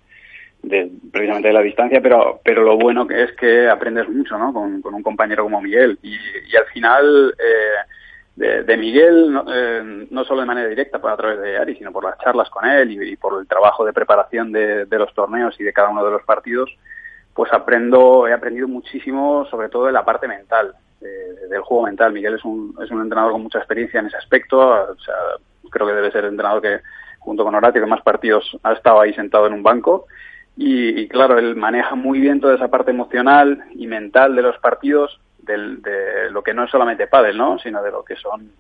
de, 0.63 0.91
precisamente 1.11 1.49
de 1.49 1.55
la 1.55 1.63
distancia, 1.63 2.01
pero, 2.01 2.41
pero 2.45 2.63
lo 2.63 2.77
bueno 2.77 3.07
que 3.07 3.23
es 3.25 3.33
que 3.33 3.69
aprendes 3.69 4.09
mucho, 4.09 4.39
¿no? 4.39 4.53
Con, 4.53 4.81
con 4.81 4.95
un 4.95 5.03
compañero 5.03 5.43
como 5.45 5.61
Miguel. 5.61 5.99
Y, 6.03 6.15
y 6.15 6.57
al 6.57 6.67
final, 6.67 7.35
eh, 7.39 8.63
de, 8.65 8.77
Miguel, 8.77 9.33
no, 9.33 9.45
eh, 9.49 10.07
no, 10.11 10.25
solo 10.25 10.41
de 10.41 10.47
manera 10.47 10.69
directa 10.69 11.01
por 11.01 11.11
a 11.11 11.17
través 11.17 11.41
de 11.41 11.59
Ari, 11.59 11.77
sino 11.77 11.93
por 11.93 12.05
las 12.05 12.19
charlas 12.19 12.49
con 12.49 12.65
él 12.65 12.93
y, 12.93 13.17
por 13.17 13.41
el 13.41 13.47
trabajo 13.47 13.85
de 13.85 13.93
preparación 13.93 14.53
de, 14.53 14.87
de, 14.87 14.99
los 14.99 15.13
torneos 15.15 15.59
y 15.61 15.65
de 15.65 15.73
cada 15.73 15.89
uno 15.89 16.05
de 16.05 16.13
los 16.13 16.23
partidos, 16.23 16.71
pues 17.35 17.53
aprendo, 17.53 18.29
he 18.29 18.33
aprendido 18.33 18.69
muchísimo, 18.69 19.47
sobre 19.51 19.69
todo 19.69 19.87
de 19.87 19.93
la 19.93 20.05
parte 20.05 20.29
mental, 20.29 20.75
del 21.01 21.61
juego 21.63 21.87
mental. 21.87 22.13
Miguel 22.13 22.35
es 22.35 22.45
un, 22.45 22.77
es 22.81 22.91
un 22.91 23.01
entrenador 23.01 23.33
con 23.33 23.43
mucha 23.43 23.59
experiencia 23.59 23.99
en 23.99 24.07
ese 24.07 24.17
aspecto, 24.17 24.59
o 24.59 24.99
sea, 24.99 25.15
creo 25.71 25.87
que 25.89 25.95
debe 25.95 26.13
ser 26.13 26.25
el 26.25 26.31
entrenador 26.31 26.63
que, 26.63 26.81
junto 27.19 27.45
con 27.45 27.55
Horatio, 27.55 27.81
que 27.81 27.89
más 27.89 28.03
partidos 28.03 28.57
ha 28.63 28.73
estado 28.73 29.01
ahí 29.01 29.13
sentado 29.13 29.47
en 29.47 29.55
un 29.55 29.63
banco. 29.63 30.07
Y, 30.57 31.09
claro, 31.09 31.39
él 31.39 31.57
maneja 31.57 31.95
muy 31.95 32.21
bien 32.21 32.41
toda 32.41 32.55
esa 32.55 32.69
parte 32.69 32.91
emocional 32.91 33.65
y 33.75 33.87
mental 33.87 34.37
de 34.37 34.43
los 34.43 34.59
partidos, 34.59 35.19
del, 35.39 35.81
de 35.83 36.31
lo 36.31 36.43
que 36.43 36.53
no 36.53 36.65
es 36.65 36.71
solamente 36.71 37.07
pádel, 37.07 37.39
¿no? 37.39 37.59
Sino 37.59 37.83
de 37.83 37.91
lo 37.91 38.05
que 38.05 38.17
son, 38.17 38.53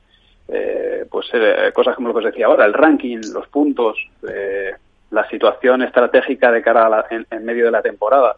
eh, 0.49 1.05
pues, 1.11 1.29
eh, 1.35 1.71
cosas 1.75 1.95
como 1.95 2.09
lo 2.09 2.15
que 2.15 2.21
os 2.21 2.33
decía 2.33 2.47
ahora, 2.47 2.65
el 2.65 2.73
ranking, 2.73 3.19
los 3.33 3.47
puntos, 3.49 3.99
eh, 4.29 4.75
la 5.11 5.29
situación 5.29 5.83
estratégica 5.83 6.51
de 6.51 6.63
cara 6.63 6.87
a 6.87 7.07
en 7.11 7.45
medio 7.45 7.67
de 7.67 7.71
la 7.71 7.83
temporada 7.83 8.37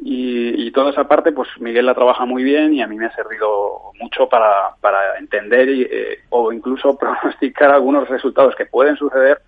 y, 0.00 0.70
toda 0.70 0.90
esa 0.90 1.08
parte, 1.08 1.32
pues 1.32 1.48
Miguel 1.58 1.86
la 1.86 1.94
trabaja 1.94 2.24
muy 2.24 2.44
bien 2.44 2.72
y 2.72 2.82
a 2.82 2.86
mí 2.86 2.96
me 2.96 3.06
ha 3.06 3.14
servido 3.14 3.92
mucho 4.00 4.28
para, 4.28 4.74
para 4.80 5.18
entender 5.18 5.68
y, 5.68 5.82
eh, 5.82 6.20
o 6.30 6.52
incluso 6.52 6.96
pronosticar 6.98 7.72
algunos 7.72 8.08
resultados 8.08 8.54
que 8.54 8.66
pueden 8.66 8.96
suceder 8.96 9.40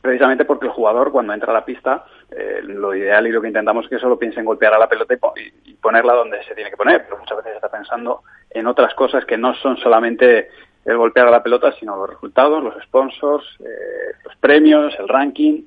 precisamente 0.00 0.44
porque 0.44 0.66
el 0.66 0.72
jugador 0.72 1.12
cuando 1.12 1.32
entra 1.32 1.50
a 1.50 1.54
la 1.54 1.64
pista 1.64 2.04
eh, 2.30 2.60
lo 2.62 2.94
ideal 2.94 3.26
y 3.26 3.32
lo 3.32 3.40
que 3.40 3.48
intentamos 3.48 3.84
es 3.84 3.90
que 3.90 3.98
solo 3.98 4.18
piense 4.18 4.40
en 4.40 4.46
golpear 4.46 4.74
a 4.74 4.78
la 4.78 4.88
pelota 4.88 5.14
y, 5.14 5.74
ponerla 5.74 6.14
donde 6.14 6.42
se 6.44 6.54
tiene 6.54 6.70
que 6.70 6.78
poner, 6.78 7.04
pero 7.04 7.18
muchas 7.18 7.36
veces 7.36 7.56
está 7.56 7.68
pensando 7.68 8.22
en 8.48 8.66
otras 8.66 8.94
cosas 8.94 9.24
que 9.26 9.36
no 9.36 9.54
son 9.56 9.76
solamente 9.76 10.48
el 10.86 10.96
golpear 10.96 11.28
a 11.28 11.30
la 11.30 11.42
pelota, 11.42 11.72
sino 11.78 11.94
los 11.96 12.08
resultados, 12.08 12.64
los 12.64 12.82
sponsors, 12.84 13.44
eh, 13.60 14.16
los 14.24 14.34
premios, 14.36 14.94
el 14.98 15.08
ranking 15.08 15.62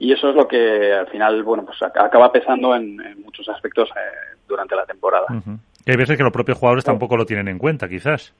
y 0.00 0.12
eso 0.12 0.30
es 0.30 0.34
lo 0.34 0.48
que 0.48 0.94
al 0.94 1.06
final, 1.08 1.42
bueno, 1.42 1.64
pues 1.64 1.80
acaba 1.82 2.32
pesando 2.32 2.74
en, 2.74 2.96
muchos 3.22 3.46
aspectos 3.50 3.90
eh, 3.90 4.36
durante 4.48 4.74
la 4.74 4.86
temporada. 4.86 5.26
hay 5.28 5.96
veces 5.96 6.16
que 6.16 6.22
los 6.22 6.32
propios 6.32 6.56
jugadores 6.56 6.84
tampoco 6.84 7.18
lo 7.18 7.26
tienen 7.26 7.48
en 7.48 7.58
cuenta, 7.58 7.86
quizás. 7.86 8.32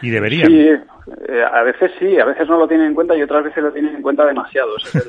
Y 0.00 0.08
deberían. 0.08 0.48
Sí, 0.48 0.68
eh, 1.28 1.44
a 1.52 1.62
veces 1.62 1.92
sí, 1.98 2.18
a 2.18 2.24
veces 2.24 2.48
no 2.48 2.56
lo 2.56 2.66
tienen 2.66 2.86
en 2.86 2.94
cuenta 2.94 3.14
y 3.14 3.22
otras 3.22 3.44
veces 3.44 3.62
lo 3.62 3.70
tienen 3.72 3.96
en 3.96 4.02
cuenta 4.02 4.24
demasiado. 4.24 4.76
o 4.76 4.78
sea, 4.78 5.02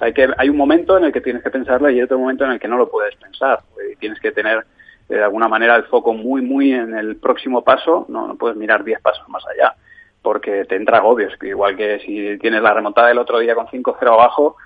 hay, 0.00 0.12
que, 0.12 0.28
hay 0.36 0.48
un 0.48 0.56
momento 0.56 0.96
en 0.96 1.04
el 1.04 1.12
que 1.12 1.20
tienes 1.20 1.42
que 1.42 1.50
pensarlo 1.50 1.90
y 1.90 2.02
otro 2.02 2.18
momento 2.18 2.44
en 2.44 2.52
el 2.52 2.60
que 2.60 2.68
no 2.68 2.76
lo 2.76 2.88
puedes 2.88 3.14
pensar. 3.16 3.60
Y 3.92 3.96
tienes 3.96 4.18
que 4.20 4.32
tener 4.32 4.64
de 5.08 5.22
alguna 5.22 5.48
manera 5.48 5.76
el 5.76 5.84
foco 5.84 6.14
muy, 6.14 6.42
muy 6.42 6.72
en 6.72 6.96
el 6.96 7.16
próximo 7.16 7.62
paso, 7.62 8.06
no, 8.08 8.34
puedes 8.36 8.56
mirar 8.56 8.84
diez 8.84 9.00
pasos 9.00 9.28
más 9.28 9.44
allá 9.46 9.74
porque 10.22 10.64
te 10.64 10.76
entra 10.76 10.98
agobios, 10.98 11.34
igual 11.42 11.76
que 11.76 11.98
si 12.00 12.38
tienes 12.38 12.62
la 12.62 12.72
remontada 12.72 13.08
del 13.08 13.18
otro 13.18 13.40
día 13.40 13.54
con 13.54 13.66
5-0 13.66 14.06
abajo, 14.06 14.56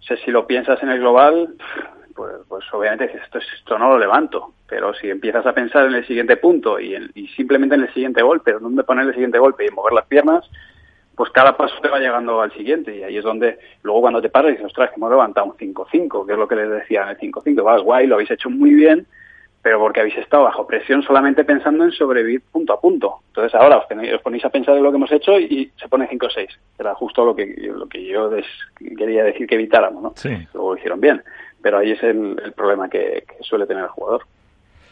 si 0.00 0.30
lo 0.30 0.46
piensas 0.46 0.82
en 0.82 0.88
el 0.88 0.98
global, 0.98 1.54
pues, 2.14 2.32
pues 2.48 2.64
obviamente 2.72 3.04
esto, 3.22 3.38
esto 3.38 3.78
no 3.78 3.90
lo 3.90 3.98
levanto, 3.98 4.54
pero 4.66 4.94
si 4.94 5.10
empiezas 5.10 5.46
a 5.46 5.52
pensar 5.52 5.86
en 5.86 5.94
el 5.94 6.06
siguiente 6.06 6.36
punto 6.38 6.80
y, 6.80 6.96
y 7.14 7.28
simplemente 7.28 7.74
en 7.74 7.82
el 7.82 7.92
siguiente 7.92 8.22
golpe, 8.22 8.52
dónde 8.52 8.84
poner 8.84 9.06
el 9.06 9.12
siguiente 9.12 9.38
golpe 9.38 9.66
y 9.66 9.70
mover 9.70 9.92
las 9.92 10.06
piernas, 10.06 10.48
pues 11.16 11.30
cada 11.30 11.56
paso 11.56 11.74
te 11.80 11.88
va 11.88 11.98
llegando 11.98 12.40
al 12.40 12.52
siguiente 12.52 12.96
y 12.96 13.02
ahí 13.02 13.16
es 13.16 13.24
donde 13.24 13.58
luego 13.82 14.02
cuando 14.02 14.22
te 14.22 14.28
paras 14.28 14.52
dices, 14.52 14.66
ostras, 14.66 14.90
que 14.90 14.96
hemos 14.96 15.10
levantado 15.10 15.46
un 15.46 15.52
5-5, 15.52 16.26
que 16.26 16.32
es 16.32 16.38
lo 16.38 16.48
que 16.48 16.56
les 16.56 16.70
decía 16.70 17.02
en 17.02 17.08
el 17.10 17.18
5-5, 17.18 17.62
vas 17.62 17.82
guay, 17.82 18.06
lo 18.06 18.14
habéis 18.14 18.30
hecho 18.30 18.48
muy 18.48 18.74
bien, 18.74 19.06
pero 19.62 19.78
porque 19.78 20.00
habéis 20.00 20.16
estado 20.16 20.42
bajo 20.44 20.66
presión 20.66 21.02
solamente 21.02 21.44
pensando 21.44 21.84
en 21.84 21.92
sobrevivir 21.92 22.42
punto 22.50 22.72
a 22.72 22.80
punto. 22.80 23.20
Entonces 23.28 23.54
ahora 23.54 23.78
os, 23.78 24.20
ponéis 24.22 24.44
a 24.44 24.50
pensar 24.50 24.76
en 24.76 24.82
lo 24.82 24.90
que 24.90 24.96
hemos 24.96 25.12
hecho 25.12 25.38
y, 25.38 25.70
se 25.76 25.88
pone 25.88 26.08
5-6. 26.08 26.48
Era 26.78 26.94
justo 26.94 27.24
lo 27.24 27.36
que, 27.36 27.46
lo 27.72 27.86
que 27.86 28.04
yo 28.04 28.28
quería 28.98 29.22
decir 29.22 29.46
que 29.46 29.54
evitáramos, 29.54 30.02
¿no? 30.02 30.12
Sí. 30.16 30.30
Luego 30.52 30.72
lo 30.72 30.78
hicieron 30.78 31.00
bien, 31.00 31.22
pero 31.62 31.78
ahí 31.78 31.92
es 31.92 32.02
el, 32.02 32.52
problema 32.56 32.88
que, 32.88 33.24
suele 33.40 33.66
tener 33.66 33.84
el 33.84 33.90
jugador. 33.90 34.22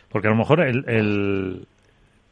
Porque 0.09 0.29
a 0.29 0.31
lo 0.31 0.37
mejor 0.37 0.61
el, 0.61 1.67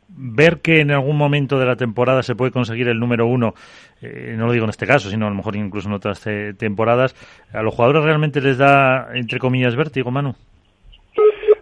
ver 0.09 0.59
que 0.61 0.81
en 0.81 0.91
algún 0.91 1.17
momento 1.17 1.59
de 1.59 1.67
la 1.67 1.77
temporada 1.77 2.23
se 2.23 2.35
puede 2.35 2.51
conseguir 2.51 2.89
el 2.89 2.99
número 2.99 3.27
uno, 3.27 3.55
eh, 4.03 4.35
no 4.37 4.47
lo 4.47 4.53
digo 4.53 4.65
en 4.65 4.71
este 4.71 4.87
caso, 4.87 5.11
sino 5.11 5.27
a 5.27 5.31
lo 5.31 5.37
mejor 5.37 5.57
incluso 5.57 5.89
en 5.89 5.95
otras 5.95 6.27
temporadas, 6.59 7.15
¿a 7.53 7.63
los 7.63 7.75
jugadores 7.75 8.05
realmente 8.05 8.41
les 8.41 8.59
da, 8.59 9.09
entre 9.15 9.39
comillas, 9.39 9.77
vértigo, 9.77 10.11
Manu? 10.11 10.35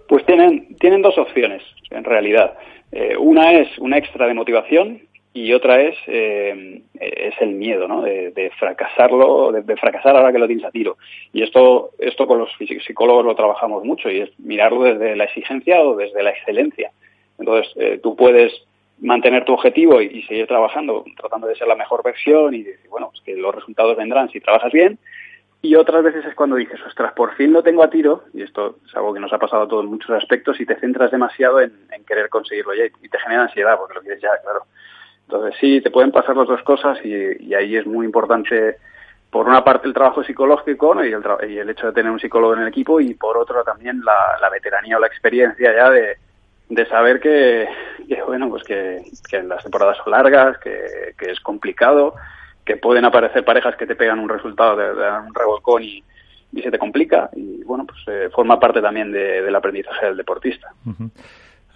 Pues 0.08 0.24
tienen, 0.24 0.76
tienen 0.76 1.02
dos 1.02 1.18
opciones, 1.18 1.62
en 1.90 2.04
realidad. 2.04 2.54
Eh, 2.92 3.16
una 3.18 3.52
es 3.52 3.76
una 3.78 3.98
extra 3.98 4.26
de 4.26 4.34
motivación 4.34 5.00
y 5.34 5.52
otra 5.52 5.82
es, 5.82 5.96
eh, 6.06 6.80
es 6.94 7.34
el 7.40 7.50
miedo, 7.50 7.88
¿no? 7.88 8.02
De, 8.02 8.50
fracasarlo, 8.58 9.52
de, 9.52 9.76
fracasar 9.76 10.16
ahora 10.16 10.32
que 10.32 10.38
lo 10.38 10.46
tienes 10.46 10.64
a 10.64 10.70
tiro. 10.70 10.96
Y 11.32 11.42
esto, 11.42 11.90
esto 11.98 12.26
con 12.26 12.38
los 12.38 12.48
psicólogos 12.86 13.24
lo 13.24 13.34
trabajamos 13.34 13.84
mucho 13.84 14.08
y 14.08 14.20
es 14.20 14.30
mirarlo 14.38 14.84
desde 14.84 15.16
la 15.16 15.24
exigencia 15.24 15.82
o 15.82 15.96
desde 15.96 16.22
la 16.22 16.30
excelencia. 16.30 16.90
Entonces, 17.38 17.72
eh, 17.76 18.00
tú 18.02 18.16
puedes 18.16 18.52
mantener 19.00 19.44
tu 19.44 19.52
objetivo 19.52 20.00
y, 20.00 20.22
seguir 20.22 20.46
trabajando, 20.46 21.04
tratando 21.18 21.46
de 21.46 21.56
ser 21.56 21.68
la 21.68 21.74
mejor 21.74 22.02
versión 22.02 22.54
y 22.54 22.62
decir, 22.62 22.88
bueno, 22.88 23.12
que 23.24 23.34
los 23.34 23.54
resultados 23.54 23.96
vendrán 23.96 24.30
si 24.30 24.40
trabajas 24.40 24.72
bien, 24.72 24.98
y 25.62 25.74
otras 25.74 26.02
veces 26.04 26.24
es 26.24 26.34
cuando 26.34 26.56
dices, 26.56 26.80
ostras, 26.86 27.12
por 27.14 27.34
fin 27.34 27.52
lo 27.52 27.62
tengo 27.62 27.82
a 27.82 27.90
tiro, 27.90 28.24
y 28.32 28.42
esto 28.42 28.76
es 28.86 28.94
algo 28.94 29.12
que 29.12 29.20
nos 29.20 29.32
ha 29.32 29.38
pasado 29.38 29.62
a 29.62 29.68
todos 29.68 29.84
en 29.84 29.90
muchos 29.90 30.10
aspectos, 30.10 30.60
y 30.60 30.66
te 30.66 30.78
centras 30.78 31.10
demasiado 31.10 31.60
en, 31.60 31.72
querer 32.06 32.28
conseguirlo 32.28 32.74
ya, 32.74 32.84
y 32.84 33.08
te 33.08 33.18
genera 33.18 33.42
ansiedad, 33.42 33.76
porque 33.76 33.94
lo 33.94 34.00
quieres 34.00 34.22
ya, 34.22 34.30
claro. 34.42 34.64
Entonces 35.22 35.56
sí, 35.60 35.80
te 35.80 35.90
pueden 35.90 36.12
pasar 36.12 36.36
las 36.36 36.46
dos 36.46 36.62
cosas, 36.62 36.98
y, 37.04 37.52
ahí 37.54 37.76
es 37.76 37.86
muy 37.86 38.06
importante, 38.06 38.76
por 39.30 39.48
una 39.48 39.64
parte, 39.64 39.88
el 39.88 39.94
trabajo 39.94 40.22
psicológico 40.22 41.04
y, 41.04 41.12
el 41.12 41.70
hecho 41.70 41.88
de 41.88 41.92
tener 41.92 42.12
un 42.12 42.20
psicólogo 42.20 42.54
en 42.54 42.62
el 42.62 42.68
equipo, 42.68 43.00
y 43.00 43.14
por 43.14 43.36
otro 43.36 43.64
también 43.64 44.02
la, 44.04 44.48
veteranía 44.50 44.96
o 44.96 45.00
la 45.00 45.08
experiencia 45.08 45.74
ya 45.74 45.90
de, 45.90 46.16
saber 46.88 47.20
que, 47.20 47.68
bueno, 48.26 48.48
pues 48.48 48.62
que, 48.64 49.02
las 49.42 49.62
temporadas 49.62 49.98
son 50.02 50.12
largas, 50.12 50.58
que, 50.58 51.14
que 51.18 51.30
es 51.30 51.40
complicado, 51.40 52.14
que 52.66 52.76
pueden 52.76 53.04
aparecer 53.04 53.44
parejas 53.44 53.76
que 53.76 53.86
te 53.86 53.94
pegan 53.94 54.18
un 54.18 54.28
resultado 54.28 54.76
de, 54.76 54.90
un 55.26 55.32
revolcón 55.32 55.84
y, 55.84 56.02
se 56.52 56.70
te 56.70 56.78
complica. 56.78 57.30
Y 57.34 57.62
bueno 57.64 57.84
pues 57.86 57.98
eh, 58.08 58.30
forma 58.30 58.58
parte 58.58 58.80
también 58.80 59.12
del 59.12 59.54
aprendizaje 59.54 60.06
del 60.06 60.16
deportista. 60.16 60.72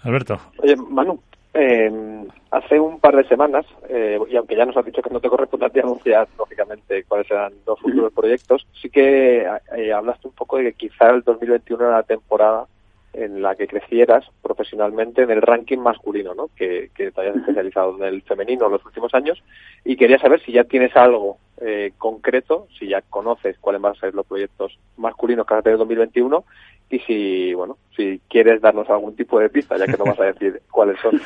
Alberto. 0.03 0.39
Oye 0.57 0.75
Manu 0.75 1.21
eh, 1.53 2.25
hace 2.49 2.79
un 2.79 2.99
par 2.99 3.15
de 3.15 3.27
semanas 3.27 3.65
eh, 3.89 4.17
y 4.29 4.35
aunque 4.35 4.55
ya 4.55 4.65
nos 4.65 4.75
has 4.75 4.85
dicho 4.85 5.01
que 5.01 5.11
no 5.11 5.19
te 5.19 5.29
corresponde 5.29 5.67
a 5.67 5.69
ti 5.69 5.79
anunciar 5.79 6.27
lógicamente 6.37 7.03
cuáles 7.03 7.27
serán 7.27 7.53
los 7.67 7.79
futuros 7.79 8.11
proyectos 8.13 8.65
sí 8.81 8.89
que 8.89 9.45
hablaste 9.93 10.29
un 10.29 10.33
poco 10.33 10.57
de 10.57 10.63
que 10.63 10.87
quizá 10.87 11.09
el 11.09 11.21
2021 11.21 11.83
era 11.83 11.97
la 11.97 12.03
temporada 12.03 12.65
en 13.13 13.41
la 13.41 13.55
que 13.55 13.67
crecieras 13.67 14.25
profesionalmente 14.41 15.23
en 15.23 15.31
el 15.31 15.41
ranking 15.41 15.79
masculino, 15.79 16.33
¿no? 16.33 16.49
Que, 16.55 16.89
te 16.95 17.11
hayas 17.17 17.35
especializado 17.35 17.97
en 17.97 18.03
el 18.03 18.21
femenino 18.21 18.65
en 18.65 18.71
los 18.71 18.85
últimos 18.85 19.13
años 19.13 19.43
y 19.83 19.97
quería 19.97 20.19
saber 20.19 20.41
si 20.41 20.51
ya 20.51 20.63
tienes 20.63 20.95
algo 20.95 21.37
eh, 21.59 21.91
concreto, 21.97 22.67
si 22.77 22.87
ya 22.87 23.01
conoces 23.01 23.57
cuáles 23.59 23.81
van 23.81 23.93
a 23.93 23.99
ser 23.99 24.13
los 24.13 24.25
proyectos 24.25 24.77
masculinos 24.97 25.45
que 25.45 25.53
vas 25.53 25.59
a 25.59 25.63
tener 25.63 25.75
en 25.75 25.79
2021 25.79 26.43
y 26.89 26.99
si, 26.99 27.53
bueno, 27.53 27.77
si 27.95 28.21
quieres 28.29 28.61
darnos 28.61 28.89
algún 28.89 29.15
tipo 29.15 29.39
de 29.39 29.49
pista, 29.49 29.77
ya 29.77 29.85
que 29.85 29.97
no 29.97 30.05
vas 30.05 30.19
a 30.19 30.25
decir 30.25 30.61
cuáles 30.71 30.99
son. 30.99 31.19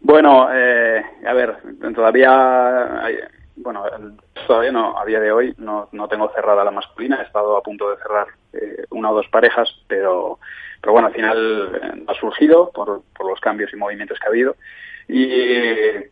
Bueno, 0.00 0.48
eh, 0.52 1.02
a 1.26 1.32
ver, 1.32 1.56
todavía 1.94 3.06
bueno, 3.62 3.84
todavía 4.46 4.72
no, 4.72 4.98
a 4.98 5.04
día 5.04 5.20
de 5.20 5.32
hoy 5.32 5.54
no, 5.58 5.88
no 5.92 6.08
tengo 6.08 6.30
cerrada 6.32 6.64
la 6.64 6.70
masculina, 6.70 7.20
he 7.20 7.24
estado 7.24 7.56
a 7.56 7.62
punto 7.62 7.90
de 7.90 7.96
cerrar 7.98 8.28
eh, 8.52 8.84
una 8.90 9.10
o 9.10 9.14
dos 9.14 9.28
parejas, 9.28 9.68
pero, 9.86 10.38
pero 10.80 10.92
bueno, 10.92 11.08
al 11.08 11.14
final 11.14 11.70
eh, 11.74 12.04
ha 12.06 12.14
surgido 12.14 12.70
por, 12.70 13.02
por 13.16 13.28
los 13.28 13.40
cambios 13.40 13.72
y 13.72 13.76
movimientos 13.76 14.18
que 14.18 14.26
ha 14.26 14.30
habido. 14.30 14.56
Y 15.08 15.24
eh, 15.30 16.08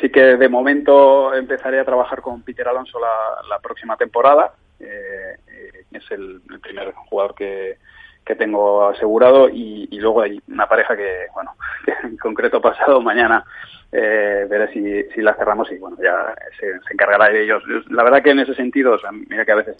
sí 0.00 0.10
que 0.10 0.36
de 0.36 0.48
momento 0.48 1.34
empezaré 1.34 1.78
a 1.78 1.84
trabajar 1.84 2.22
con 2.22 2.42
Peter 2.42 2.66
Alonso 2.66 2.98
la, 2.98 3.48
la 3.48 3.58
próxima 3.58 3.96
temporada. 3.96 4.54
es 4.78 6.10
el, 6.10 6.40
primer 6.62 6.92
jugador 6.92 7.34
que, 7.34 7.76
que 8.24 8.36
tengo 8.36 8.88
asegurado 8.88 9.48
y, 9.48 9.88
luego 9.98 10.22
hay 10.22 10.40
una 10.48 10.68
pareja 10.68 10.96
que, 10.96 11.26
bueno, 11.34 11.54
que 11.84 11.92
en 12.04 12.16
concreto 12.16 12.60
pasado 12.60 13.00
mañana 13.00 13.44
eh, 13.92 14.46
veré 14.48 14.72
si, 14.72 15.02
si 15.14 15.20
la 15.20 15.34
cerramos 15.34 15.70
y 15.72 15.78
bueno, 15.78 15.96
ya 16.00 16.34
se, 16.58 16.70
encargará 16.92 17.28
de 17.28 17.42
ellos. 17.42 17.62
La 17.90 18.04
verdad 18.04 18.22
que 18.22 18.30
en 18.30 18.40
ese 18.40 18.54
sentido, 18.54 18.96
mira 19.28 19.44
que 19.44 19.52
a 19.52 19.56
veces 19.56 19.76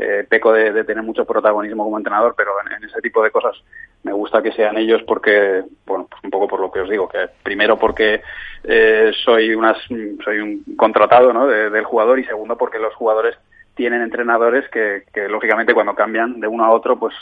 eh, 0.00 0.26
peco 0.28 0.52
de, 0.52 0.84
tener 0.84 1.02
mucho 1.02 1.24
protagonismo 1.24 1.84
como 1.84 1.98
entrenador, 1.98 2.34
pero 2.36 2.52
en, 2.76 2.82
ese 2.84 3.00
tipo 3.00 3.22
de 3.22 3.30
cosas 3.30 3.56
me 4.02 4.12
gusta 4.12 4.42
que 4.42 4.52
sean 4.52 4.76
ellos 4.78 5.02
porque, 5.06 5.62
bueno, 5.86 6.06
pues 6.10 6.24
un 6.24 6.30
poco 6.30 6.48
por 6.48 6.60
lo 6.60 6.70
que 6.70 6.80
os 6.80 6.90
digo, 6.90 7.08
que 7.08 7.28
primero 7.42 7.78
porque 7.78 8.22
eh, 8.64 9.12
soy, 9.24 9.54
unas, 9.54 9.78
soy 10.24 10.38
un 10.38 10.64
contratado 10.76 11.46
del 11.46 11.84
jugador 11.84 12.18
y 12.18 12.24
segundo 12.24 12.56
porque 12.56 12.78
los 12.78 12.94
jugadores 12.94 13.36
tienen 13.74 14.02
entrenadores 14.02 14.68
que, 14.70 15.04
que 15.12 15.28
lógicamente 15.28 15.74
cuando 15.74 15.94
cambian 15.94 16.40
de 16.40 16.48
uno 16.48 16.64
a 16.64 16.70
otro, 16.70 16.98
pues 16.98 17.14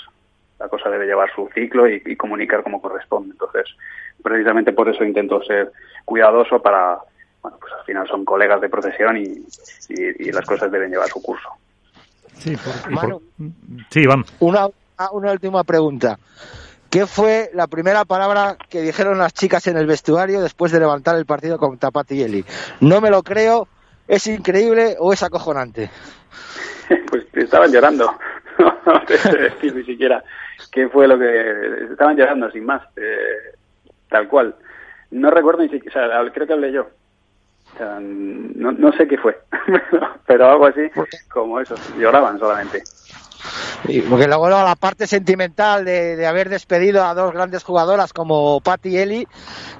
la 0.59 0.69
cosa 0.69 0.91
debe 0.91 1.07
llevar 1.07 1.31
su 1.35 1.49
ciclo 1.55 1.89
y, 1.89 2.17
comunicar 2.17 2.63
como 2.63 2.83
corresponde. 2.83 3.33
Entonces, 3.33 3.65
precisamente 4.23 4.73
por 4.73 4.89
eso 4.89 5.05
intento 5.05 5.43
ser 5.43 5.71
cuidadoso 6.05 6.61
para, 6.61 6.99
bueno, 7.43 7.59
pues 7.61 7.73
al 7.73 7.85
final 7.85 8.09
son 8.09 8.25
colegas 8.25 8.61
de 8.61 8.69
profesión 8.69 9.17
y, 9.17 10.31
las 10.33 10.45
cosas 10.45 10.71
deben 10.71 10.91
llevar 10.91 11.09
su 11.09 11.23
curso. 11.23 11.49
Sí, 12.35 12.57
sí 13.91 14.07
vamos. 14.07 14.33
Una, 14.41 14.69
una 15.13 15.33
última 15.33 15.65
pregunta. 15.65 16.19
¿Qué 16.91 17.07
fue 17.07 17.51
la 17.53 17.67
primera 17.67 18.05
palabra 18.05 18.57
que 18.71 18.81
dijeron 18.81 19.19
las 19.19 19.35
chicas 19.35 19.67
en 19.67 19.77
el 19.77 19.87
vestuario 19.87 20.41
después 20.41 20.73
de 20.73 20.81
levantar 20.81 21.17
el 21.17 21.27
partido 21.27 21.59
con 21.59 21.77
Tapati 21.77 22.45
No 22.81 23.01
me 23.01 23.11
lo 23.11 23.23
creo, 23.23 23.69
es 24.07 24.27
increíble 24.27 24.97
o 24.99 25.13
es 25.13 25.23
acojonante. 25.23 25.91
pues 27.11 27.27
estaban 27.35 27.71
llorando. 27.71 28.11
no 28.87 29.05
te 29.07 29.19
sé 29.19 29.37
decir 29.37 29.75
ni 29.75 29.85
siquiera 29.85 30.25
qué 30.73 30.89
fue 30.89 31.07
lo 31.07 31.19
que 31.19 31.91
estaban 31.91 32.17
llorando 32.17 32.51
sin 32.51 32.65
más 32.65 32.83
eh, 32.97 33.57
tal 34.09 34.29
cual 34.29 34.57
no 35.11 35.31
recuerdo 35.31 35.63
ni 35.63 35.69
siquiera 35.69 36.07
o 36.07 36.25
sea, 36.25 36.33
creo 36.33 36.47
que 36.47 36.53
hablé 36.53 36.73
yo 36.73 36.89
no, 38.01 38.73
no 38.73 38.93
sé 38.93 39.07
qué 39.07 39.19
fue 39.19 39.39
pero 40.27 40.51
algo 40.51 40.67
así 40.67 40.91
como 41.29 41.61
eso 41.61 41.75
lloraban 41.99 42.39
solamente 42.39 42.83
porque 44.09 44.27
luego 44.27 44.49
la 44.49 44.75
parte 44.77 45.07
sentimental 45.07 45.85
de, 45.85 46.27
haber 46.27 46.49
despedido 46.49 47.05
a 47.05 47.15
dos 47.15 47.33
grandes 47.33 47.63
jugadoras 47.63 48.13
como 48.13 48.61
Patti 48.61 48.91
y 48.91 48.99
Eli 48.99 49.29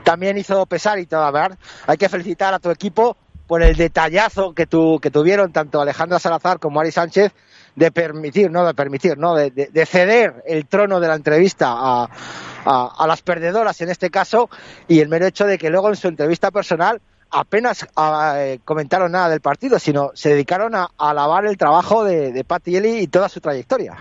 también 0.05 0.39
hizo 0.39 0.65
pesar 0.67 0.99
y 0.99 1.07
todo, 1.07 1.31
¿verdad? 1.33 1.59
Hay 1.87 1.97
que 1.97 2.09
felicitar 2.09 2.55
a 2.55 2.59
tu 2.59 2.71
equipo 2.71 3.17
por 3.47 3.63
el 3.63 3.77
detallazo 3.77 4.55
que, 4.55 4.67
tu, 4.67 4.99
que 5.01 5.11
tuvieron 5.11 5.53
tanto 5.53 5.81
Alejandra 5.81 6.19
Salazar 6.19 6.59
como 6.59 6.81
Ari 6.81 6.93
Sánchez 6.93 7.33
de 7.75 7.91
permitir, 7.91 8.51
no 8.51 8.67
de 8.67 8.75
permitir, 8.75 9.19
no 9.19 9.35
de, 9.35 9.51
de, 9.51 9.87
ceder 9.87 10.43
el 10.47 10.67
trono 10.67 11.01
de 11.01 11.09
la 11.09 11.15
entrevista 11.15 11.69
a, 11.71 12.09
a, 12.65 13.07
las 13.07 13.23
perdedoras 13.23 13.81
en 13.81 13.89
este 13.89 14.11
caso 14.11 14.51
y 14.87 15.01
el 15.01 15.09
mero 15.09 15.27
hecho 15.27 15.47
de 15.47 15.59
que 15.59 15.71
luego 15.71 15.89
en 15.89 15.97
su 15.97 16.09
entrevista 16.09 16.51
personal 16.51 17.01
apenas 17.31 17.87
eh, 18.37 18.59
comentaron 18.65 19.13
nada 19.13 19.29
del 19.29 19.41
partido, 19.41 19.79
sino 19.79 20.11
se 20.15 20.31
dedicaron 20.31 20.75
a, 20.75 20.89
alabar 20.99 21.47
el 21.47 21.57
trabajo 21.57 22.05
de, 22.05 22.33
de 22.33 22.45
Patti 22.45 22.77
Eli 22.77 22.99
y 22.99 23.07
toda 23.07 23.29
su 23.29 23.41
trayectoria. 23.41 23.97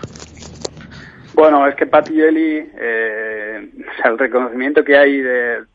Bueno, 1.38 1.68
es 1.68 1.76
que 1.76 1.86
Patti 1.86 2.20
Eli, 2.20 2.68
eh, 2.76 3.70
el 4.04 4.18
reconocimiento 4.18 4.82
que 4.82 4.96
hay 4.96 5.20
del 5.20 5.68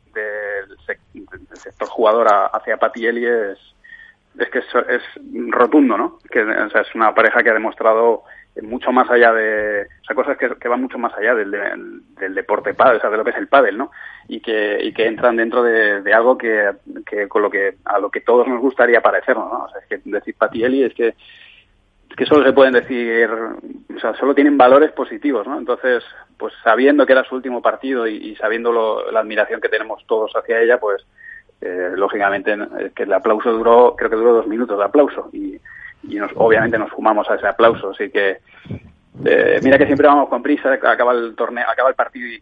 sector 1.54 1.88
jugador 1.88 2.28
hacia 2.52 2.76
Patti 2.76 3.06
Eli 3.06 3.26
es, 3.26 3.58
es 4.40 4.50
que 4.50 4.60
es, 4.60 5.02
rotundo, 5.50 5.98
¿no? 5.98 6.20
Que 6.30 6.42
es 6.42 6.96
una 6.96 7.16
pareja 7.16 7.42
que 7.42 7.50
ha 7.50 7.54
demostrado 7.54 8.24
mucho 8.62 8.92
más 8.92 9.10
allá 9.10 9.34
de, 9.34 9.88
o 10.02 10.06
sea, 10.06 10.16
cosas 10.16 10.38
que, 10.38 10.68
van 10.68 10.82
mucho 10.82 11.00
más 11.00 11.14
allá 11.18 11.34
del, 11.34 11.52
del, 12.20 12.36
deporte 12.36 12.74
pádel, 12.74 12.98
o 12.98 13.02
sea, 13.02 13.10
de 13.10 13.18
lo 13.18 13.24
que 13.24 13.32
es 13.32 13.38
el 13.38 13.48
pádel, 13.48 13.78
¿no? 13.78 13.92
Y 14.28 14.42
que, 14.42 14.78
y 14.82 14.94
que 14.94 15.08
entran 15.08 15.38
dentro 15.38 15.64
de, 15.64 16.14
algo 16.14 16.38
que, 16.38 16.72
que, 17.06 17.28
con 17.28 17.42
lo 17.42 17.50
que, 17.50 17.78
a 17.86 17.98
lo 17.98 18.12
que 18.12 18.22
todos 18.22 18.48
nos 18.48 18.62
gustaría 18.62 19.02
parecernos, 19.02 19.52
¿no? 19.52 19.64
O 19.64 19.70
sea, 19.70 19.80
es 19.82 19.88
que 19.88 20.02
decir 20.06 20.36
Patielli 20.38 20.84
es 20.84 20.94
que, 20.94 21.08
es 21.08 22.16
que 22.16 22.26
solo 22.26 22.46
se 22.46 22.54
pueden 22.54 22.74
decir, 22.74 23.28
o 23.32 24.00
sea, 24.00 24.14
solo 24.16 24.36
tienen 24.36 24.56
valores 24.56 24.92
positivos, 24.92 25.48
¿no? 25.48 25.58
Entonces, 25.58 26.04
pues 26.38 26.54
sabiendo 26.64 27.08
que 27.08 27.14
era 27.14 27.24
su 27.24 27.36
último 27.36 27.62
partido 27.62 28.08
y, 28.08 28.36
sabiendo 28.36 28.72
lo, 28.72 29.12
la 29.12 29.22
admiración 29.22 29.62
que 29.62 29.70
tenemos 29.70 30.06
todos 30.06 30.32
hacia 30.36 30.62
ella, 30.62 30.80
pues, 30.80 31.04
eh, 31.62 31.94
lógicamente, 31.96 32.56
que 32.96 33.04
el 33.04 33.14
aplauso 33.14 33.52
duró, 33.52 33.96
creo 33.98 34.12
que 34.12 34.16
duró 34.16 34.34
dos 34.34 34.48
minutos 34.48 34.78
de 34.78 34.84
aplauso 34.84 35.30
y, 35.34 35.60
y 36.04 36.16
nos, 36.16 36.32
obviamente 36.36 36.78
nos 36.78 36.92
fumamos 36.92 37.30
a 37.30 37.36
ese 37.36 37.48
aplauso. 37.48 37.92
Así 37.92 38.10
que 38.10 38.40
eh, 39.26 39.60
mira 39.62 39.78
que 39.78 39.86
siempre 39.86 40.08
vamos 40.08 40.28
con 40.30 40.42
prisa, 40.42 40.74
acaba 40.74 41.14
el 41.14 41.36
torneo, 41.36 41.70
acaba 41.70 41.90
el 41.90 41.96
partido 41.96 42.28
y, 42.28 42.42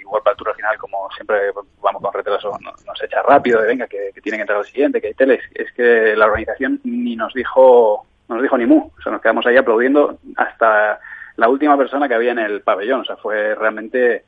igual 0.00 0.22
para 0.22 0.32
el 0.32 0.38
tour 0.38 0.54
final, 0.54 0.78
como 0.78 1.08
siempre 1.14 1.38
vamos 1.80 2.02
con 2.02 2.12
retraso, 2.12 2.52
nos, 2.60 3.02
echa 3.02 3.22
rápido 3.22 3.60
de 3.60 3.68
venga, 3.68 3.86
que, 3.86 4.12
tienen 4.22 4.38
que 4.38 4.42
entrar 4.42 4.58
al 4.58 4.64
siguiente, 4.64 5.00
que 5.00 5.08
hay 5.08 5.14
teles. 5.14 5.42
Es 5.54 5.70
que 5.72 6.16
la 6.16 6.26
organización 6.26 6.80
ni 6.84 7.16
nos 7.16 7.34
dijo, 7.34 8.06
no 8.28 8.36
nos 8.36 8.42
dijo 8.42 8.56
ni 8.56 8.66
mu, 8.66 8.90
o 8.98 9.02
sea, 9.02 9.12
nos 9.12 9.20
quedamos 9.20 9.46
ahí 9.46 9.56
aplaudiendo 9.56 10.18
hasta 10.36 11.00
la 11.36 11.48
última 11.48 11.76
persona 11.76 12.08
que 12.08 12.14
había 12.14 12.32
en 12.32 12.38
el 12.38 12.62
pabellón, 12.62 13.02
o 13.02 13.04
sea, 13.04 13.16
fue 13.16 13.54
realmente 13.54 14.24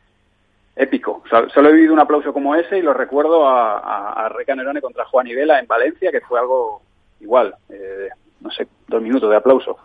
épico. 0.76 1.24
solo 1.28 1.68
he 1.70 1.72
vivido 1.72 1.94
un 1.94 2.00
aplauso 2.00 2.32
como 2.32 2.54
ese 2.54 2.78
y 2.78 2.82
lo 2.82 2.94
recuerdo 2.94 3.48
a, 3.48 3.78
a, 3.78 4.26
a 4.26 4.80
contra 4.80 5.04
Juan 5.06 5.26
Ibela 5.26 5.58
en 5.58 5.66
Valencia, 5.66 6.12
que 6.12 6.20
fue 6.20 6.38
algo 6.38 6.82
igual. 7.20 7.54
Eh, 7.70 8.08
no 8.40 8.50
sé, 8.50 8.66
dos 8.86 9.02
minutos 9.02 9.30
de 9.30 9.36
aplauso. 9.36 9.78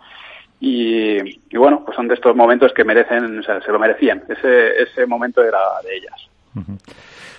Y, 0.60 1.38
bueno, 1.56 1.82
pues 1.84 1.94
son 1.94 2.08
de 2.08 2.14
estos 2.14 2.34
momentos 2.34 2.72
que 2.72 2.84
merecen, 2.84 3.38
o 3.38 3.42
sea, 3.42 3.60
se 3.60 3.70
lo 3.70 3.78
merecían. 3.78 4.22
Ese, 4.28 4.82
ese 4.82 5.06
momento 5.06 5.42
era 5.42 5.58
de 5.82 5.96
ellas. 5.96 6.28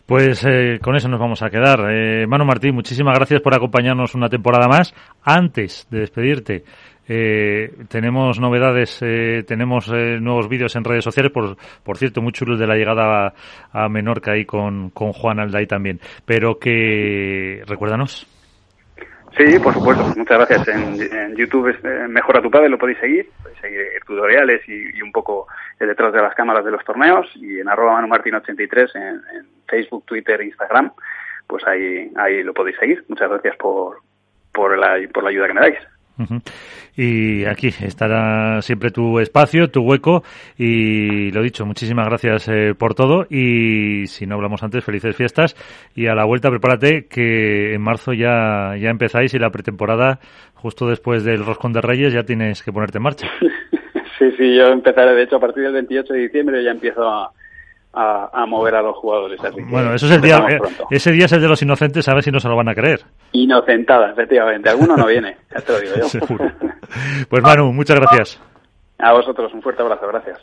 Pues 0.05 0.45
eh, 0.45 0.79
con 0.81 0.95
eso 0.95 1.07
nos 1.07 1.19
vamos 1.19 1.41
a 1.41 1.49
quedar. 1.49 1.87
Eh, 1.89 2.27
Manu 2.27 2.45
Martín, 2.45 2.75
muchísimas 2.75 3.15
gracias 3.15 3.41
por 3.41 3.55
acompañarnos 3.55 4.13
una 4.13 4.29
temporada 4.29 4.67
más. 4.67 4.93
Antes 5.23 5.87
de 5.89 6.01
despedirte, 6.01 6.63
eh, 7.07 7.71
tenemos 7.87 8.39
novedades, 8.39 8.99
eh, 9.01 9.43
tenemos 9.47 9.91
eh, 9.93 10.19
nuevos 10.19 10.47
vídeos 10.47 10.75
en 10.75 10.83
redes 10.83 11.03
sociales, 11.03 11.31
por, 11.31 11.55
por 11.83 11.97
cierto, 11.97 12.21
muy 12.21 12.31
chulos 12.31 12.59
de 12.59 12.67
la 12.67 12.75
llegada 12.75 13.33
a, 13.71 13.85
a 13.85 13.89
Menorca 13.89 14.33
ahí 14.33 14.45
con, 14.45 14.89
con 14.89 15.13
Juan 15.13 15.39
Alday 15.39 15.67
también. 15.67 15.99
Pero 16.25 16.59
que, 16.59 17.63
recuérdanos. 17.65 18.27
Sí, 19.37 19.59
por 19.59 19.73
supuesto. 19.73 20.03
Muchas 20.15 20.37
gracias. 20.37 20.67
En, 20.69 21.35
YouTube 21.35 21.67
es 21.67 21.83
eh, 21.83 22.07
Mejora 22.07 22.41
tu 22.41 22.49
Padre, 22.49 22.69
lo 22.69 22.77
podéis 22.77 22.99
seguir. 22.99 23.29
Podéis 23.41 23.59
seguir 23.59 23.85
tutoriales 24.05 24.61
y, 24.67 25.01
un 25.01 25.11
poco 25.11 25.47
detrás 25.79 26.13
de 26.13 26.21
las 26.21 26.33
cámaras 26.35 26.63
de 26.63 26.71
los 26.71 26.83
torneos. 26.85 27.29
Y 27.35 27.59
en 27.59 27.67
arroba 27.67 28.01
manumartin83 28.01 28.95
en, 28.95 29.03
en, 29.35 29.55
Facebook, 29.67 30.05
Twitter, 30.05 30.41
Instagram, 30.41 30.91
pues 31.47 31.65
ahí, 31.67 32.11
ahí 32.17 32.43
lo 32.43 32.53
podéis 32.53 32.77
seguir. 32.77 33.03
Muchas 33.09 33.29
gracias 33.29 33.55
por, 33.57 33.97
por, 34.53 34.77
la, 34.77 34.99
por 35.11 35.23
la 35.23 35.29
ayuda 35.29 35.47
que 35.47 35.53
me 35.53 35.61
dais. 35.61 35.79
Y 36.95 37.45
aquí 37.45 37.67
estará 37.67 38.61
siempre 38.61 38.91
tu 38.91 39.19
espacio, 39.19 39.69
tu 39.69 39.81
hueco. 39.81 40.23
Y 40.57 41.31
lo 41.31 41.41
dicho, 41.41 41.65
muchísimas 41.65 42.07
gracias 42.07 42.47
eh, 42.47 42.73
por 42.77 42.95
todo. 42.95 43.25
Y 43.29 44.07
si 44.07 44.25
no 44.25 44.35
hablamos 44.35 44.63
antes, 44.63 44.83
felices 44.83 45.15
fiestas. 45.15 45.55
Y 45.95 46.07
a 46.07 46.15
la 46.15 46.25
vuelta 46.25 46.49
prepárate 46.49 47.07
que 47.07 47.73
en 47.73 47.81
marzo 47.81 48.13
ya, 48.13 48.75
ya 48.77 48.89
empezáis 48.89 49.33
y 49.33 49.39
la 49.39 49.49
pretemporada 49.49 50.19
justo 50.53 50.87
después 50.87 51.23
del 51.23 51.45
Roscón 51.45 51.73
de 51.73 51.81
Reyes 51.81 52.13
ya 52.13 52.23
tienes 52.23 52.63
que 52.63 52.71
ponerte 52.71 52.97
en 52.97 53.03
marcha. 53.03 53.27
Sí, 54.17 54.31
sí, 54.37 54.55
yo 54.55 54.67
empezaré. 54.67 55.13
De 55.13 55.23
hecho 55.23 55.35
a 55.35 55.39
partir 55.41 55.63
del 55.63 55.73
28 55.73 56.13
de 56.13 56.19
diciembre 56.19 56.63
ya 56.63 56.71
empiezo 56.71 57.03
a, 57.05 57.33
a, 57.95 58.45
mover 58.47 58.75
a 58.75 58.81
los 58.81 58.95
jugadores. 58.97 59.39
Así 59.43 59.61
bueno, 59.69 59.93
eso 59.93 60.05
es 60.05 60.11
el 60.11 60.21
día, 60.21 60.37
eh, 60.49 60.59
ese 60.91 61.11
día 61.11 61.25
es 61.25 61.31
el 61.31 61.41
de 61.41 61.47
los 61.47 61.61
inocentes, 61.61 62.07
a 62.07 62.13
ver 62.13 62.23
si 62.23 62.31
no 62.31 62.39
se 62.39 62.49
lo 62.49 62.55
van 62.55 62.69
a 62.69 62.75
creer. 62.75 63.01
Inocentada, 63.31 64.11
efectivamente. 64.11 64.69
Alguno 64.69 64.97
no 64.97 65.07
viene, 65.07 65.37
ya 65.53 65.61
te 65.61 65.71
lo 65.71 65.79
digo 65.79 65.95
yo. 65.95 66.35
Pues 67.29 67.41
Manu, 67.41 67.73
muchas 67.73 67.99
gracias. 67.99 68.41
A 68.99 69.11
vosotros, 69.11 69.53
un 69.53 69.61
fuerte 69.61 69.81
abrazo, 69.81 70.07
gracias. 70.07 70.33